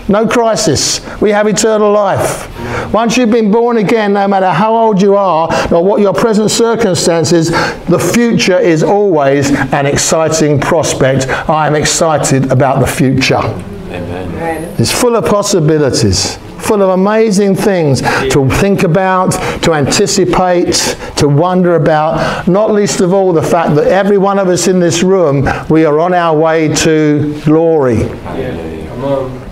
[0.09, 0.99] No crisis.
[1.21, 2.47] We have eternal life.
[2.91, 6.49] Once you've been born again, no matter how old you are or what your present
[6.49, 11.27] circumstances, the future is always an exciting prospect.
[11.47, 13.37] I am excited about the future.
[13.37, 14.75] Amen.
[14.79, 19.33] It's full of possibilities, full of amazing things to think about,
[19.63, 20.73] to anticipate,
[21.17, 24.79] to wonder about, not least of all the fact that every one of us in
[24.79, 28.05] this room, we are on our way to glory.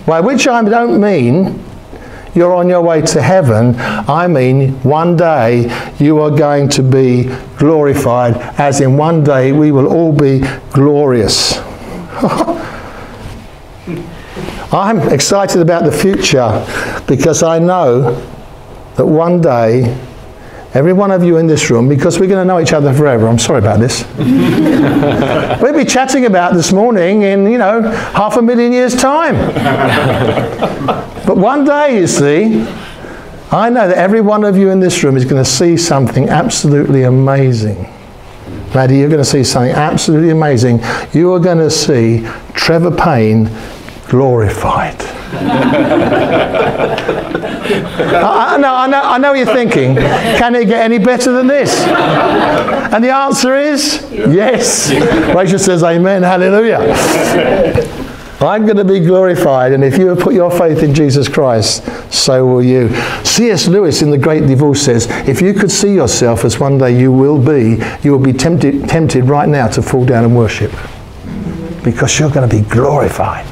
[0.08, 1.62] By which I don't mean
[2.34, 3.74] you're on your way to heaven.
[3.78, 7.24] I mean, one day you are going to be
[7.58, 10.40] glorified, as in one day we will all be
[10.72, 11.58] glorious.
[14.72, 16.64] I'm excited about the future
[17.06, 18.14] because I know
[18.96, 19.94] that one day,
[20.74, 23.26] every one of you in this room, because we're going to know each other forever,
[23.26, 24.04] I'm sorry about this.
[25.62, 29.34] we'll be chatting about this morning in, you know, half a million years' time.
[31.26, 32.66] but one day, you see,
[33.50, 36.28] I know that every one of you in this room is going to see something
[36.28, 37.88] absolutely amazing.
[38.74, 40.80] Maddie, you're going to see something absolutely amazing.
[41.12, 43.50] You are going to see Trevor Payne
[44.08, 45.00] glorified.
[48.14, 49.96] I, I, know, I, know, I know what you're thinking.
[49.96, 51.74] Can it get any better than this?
[52.92, 54.90] And the answer is yes.
[55.34, 56.78] Rachel says, Amen, hallelujah.
[58.40, 61.84] I'm going to be glorified, and if you have put your faith in Jesus Christ,
[62.12, 62.88] so will you.
[63.24, 63.66] C.S.
[63.66, 67.10] Lewis in The Great Divorce says, if you could see yourself as one day you
[67.10, 70.70] will be, you will be tempted, tempted right now to fall down and worship.
[71.82, 73.44] Because you're going to be glorified.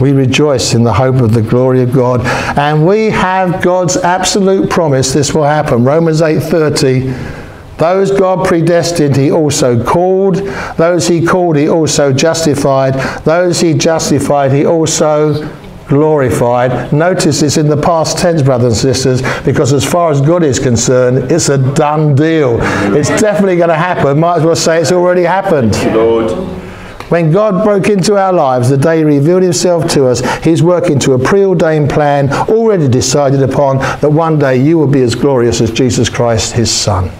[0.00, 2.20] We rejoice in the hope of the glory of God,
[2.58, 5.84] and we have God's absolute promise this will happen.
[5.84, 7.42] Romans 8:30
[7.76, 10.36] those God predestined, he also called.
[10.76, 12.94] Those he called, he also justified.
[13.24, 15.50] Those he justified, he also
[15.88, 16.92] glorified.
[16.92, 20.58] Notice it's in the past tense, brothers and sisters, because as far as God is
[20.58, 22.58] concerned, it's a done deal.
[22.94, 24.20] It's definitely going to happen.
[24.20, 25.74] Might as well say it's already happened.
[25.94, 26.63] Lord.
[27.08, 30.98] When God broke into our lives, the day He revealed Himself to us, He's working
[31.00, 35.60] to a preordained plan already decided upon that one day you will be as glorious
[35.60, 37.10] as Jesus Christ, His Son.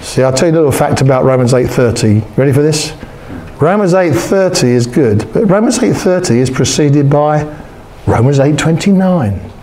[0.00, 2.38] See, I'll tell you a little fact about Romans 8.30.
[2.38, 2.94] Ready for this?
[3.60, 7.42] Romans 8.30 is good, but Romans 8.30 is preceded by
[8.06, 9.57] Romans 8.29.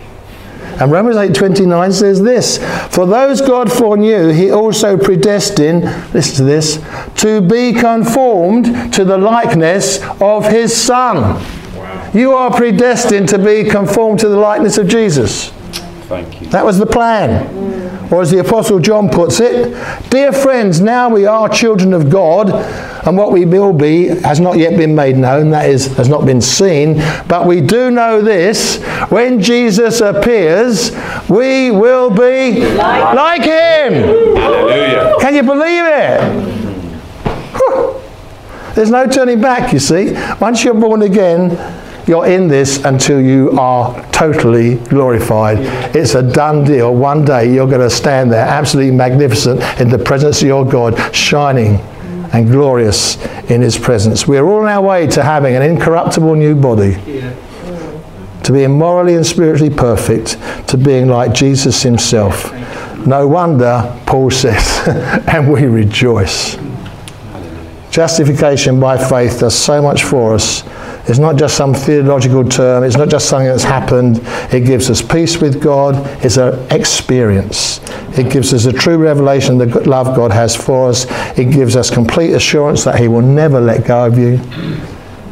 [0.80, 2.58] And Romans 8.29 says this,
[2.94, 6.84] For those God foreknew, he also predestined, listen to this,
[7.22, 11.16] to be conformed to the likeness of his Son.
[11.76, 12.12] Wow.
[12.14, 15.50] You are predestined to be conformed to the likeness of Jesus.
[16.08, 16.48] Thank you.
[16.48, 17.85] That was the plan.
[18.12, 19.74] Or as the Apostle John puts it,
[20.10, 22.50] Dear friends, now we are children of God,
[23.08, 26.26] and what we will be has not yet been made known, that is, has not
[26.26, 26.96] been seen.
[27.28, 30.92] But we do know this when Jesus appears,
[31.30, 33.94] we will be like, like him.
[34.36, 35.16] Hallelujah.
[35.20, 36.22] Can you believe it?
[37.56, 38.02] Whew.
[38.76, 40.14] There's no turning back, you see.
[40.40, 41.52] Once you're born again,
[42.08, 45.58] you're in this until you are totally glorified.
[45.96, 46.94] It's a done deal.
[46.94, 51.16] One day you're going to stand there absolutely magnificent in the presence of your God,
[51.16, 51.80] shining
[52.34, 53.18] and glorious
[53.50, 54.28] in his presence.
[54.28, 56.96] We're all on our way to having an incorruptible new body.
[58.44, 60.38] To being morally and spiritually perfect,
[60.68, 62.54] to being like Jesus himself.
[63.08, 64.82] No wonder, Paul says,
[65.28, 66.58] and we rejoice.
[67.90, 70.64] Justification by faith does so much for us.
[71.08, 74.22] It's not just some theological term, it's not just something that's happened.
[74.52, 75.96] It gives us peace with God,
[76.26, 77.80] it's an experience.
[78.18, 81.06] It gives us a true revelation of the love God has for us.
[81.38, 84.40] It gives us complete assurance that He will never let go of you.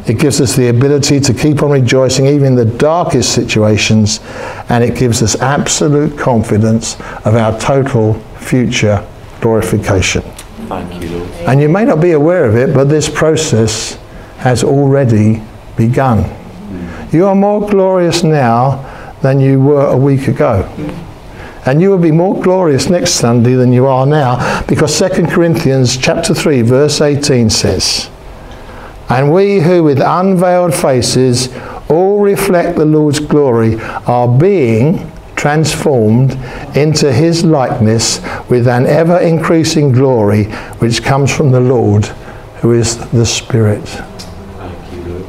[0.06, 4.20] It gives us the ability to keep on rejoicing even in the darkest situations,
[4.68, 9.04] and it gives us absolute confidence of our total future
[9.40, 10.22] glorification.
[10.68, 11.30] Thank you, Lord.
[11.48, 13.98] And you may not be aware of it, but this process
[14.38, 15.42] has already
[15.76, 16.24] begun.
[17.12, 18.90] You are more glorious now
[19.22, 20.68] than you were a week ago.
[21.66, 25.96] And you will be more glorious next Sunday than you are now because 2 Corinthians
[25.96, 28.10] chapter 3 verse 18 says,
[29.08, 31.48] And we who with unveiled faces
[31.88, 36.32] all reflect the Lord's glory are being transformed
[36.76, 40.44] into his likeness with an ever increasing glory
[40.80, 42.06] which comes from the Lord
[42.60, 43.84] who is the Spirit.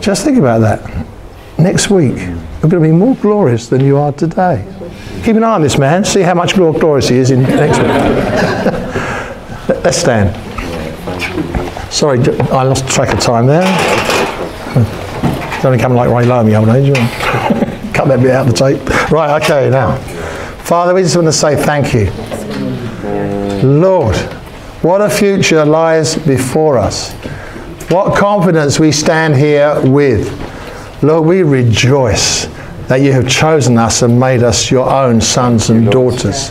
[0.06, 1.08] Just think about that.
[1.58, 4.64] Next week, you're going to be more glorious than you are today.
[5.24, 6.06] Keep an eye on this man.
[6.06, 7.88] See how much more glorious he is in next week.
[9.68, 10.30] Let- Let's stand.
[11.91, 13.64] Sorry, I lost track of time there.
[15.56, 16.93] It's only coming like Ray Lowe, my old age.
[17.95, 19.12] Cut that bit out of the tape.
[19.12, 19.97] Right, okay, now.
[20.66, 22.12] Father, we just want to say thank you.
[23.68, 24.16] Lord,
[24.84, 27.16] what a future lies before us.
[27.90, 31.04] What confidence we stand here with.
[31.04, 32.48] Lord, we rejoice
[32.88, 36.50] that you have chosen us and made us your own sons and daughters.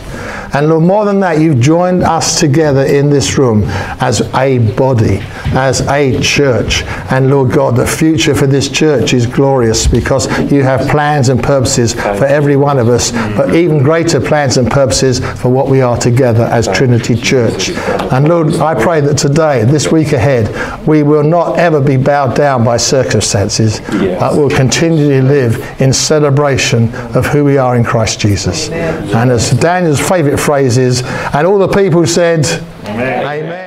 [0.53, 3.63] And Lord, more than that, you've joined us together in this room
[3.99, 5.19] as a body,
[5.53, 6.83] as a church.
[7.11, 11.41] And Lord God, the future for this church is glorious because you have plans and
[11.41, 15.81] purposes for every one of us, but even greater plans and purposes for what we
[15.81, 17.69] are together as Trinity Church.
[18.11, 22.35] And Lord, I pray that today, this week ahead, we will not ever be bowed
[22.35, 24.19] down by circumstances, Yes.
[24.19, 28.69] but will continually live in celebration of who we are in Christ Jesus.
[28.69, 31.01] And as Daniel's favourite phrase is,
[31.33, 32.45] and all the people said,
[32.85, 33.64] Amen.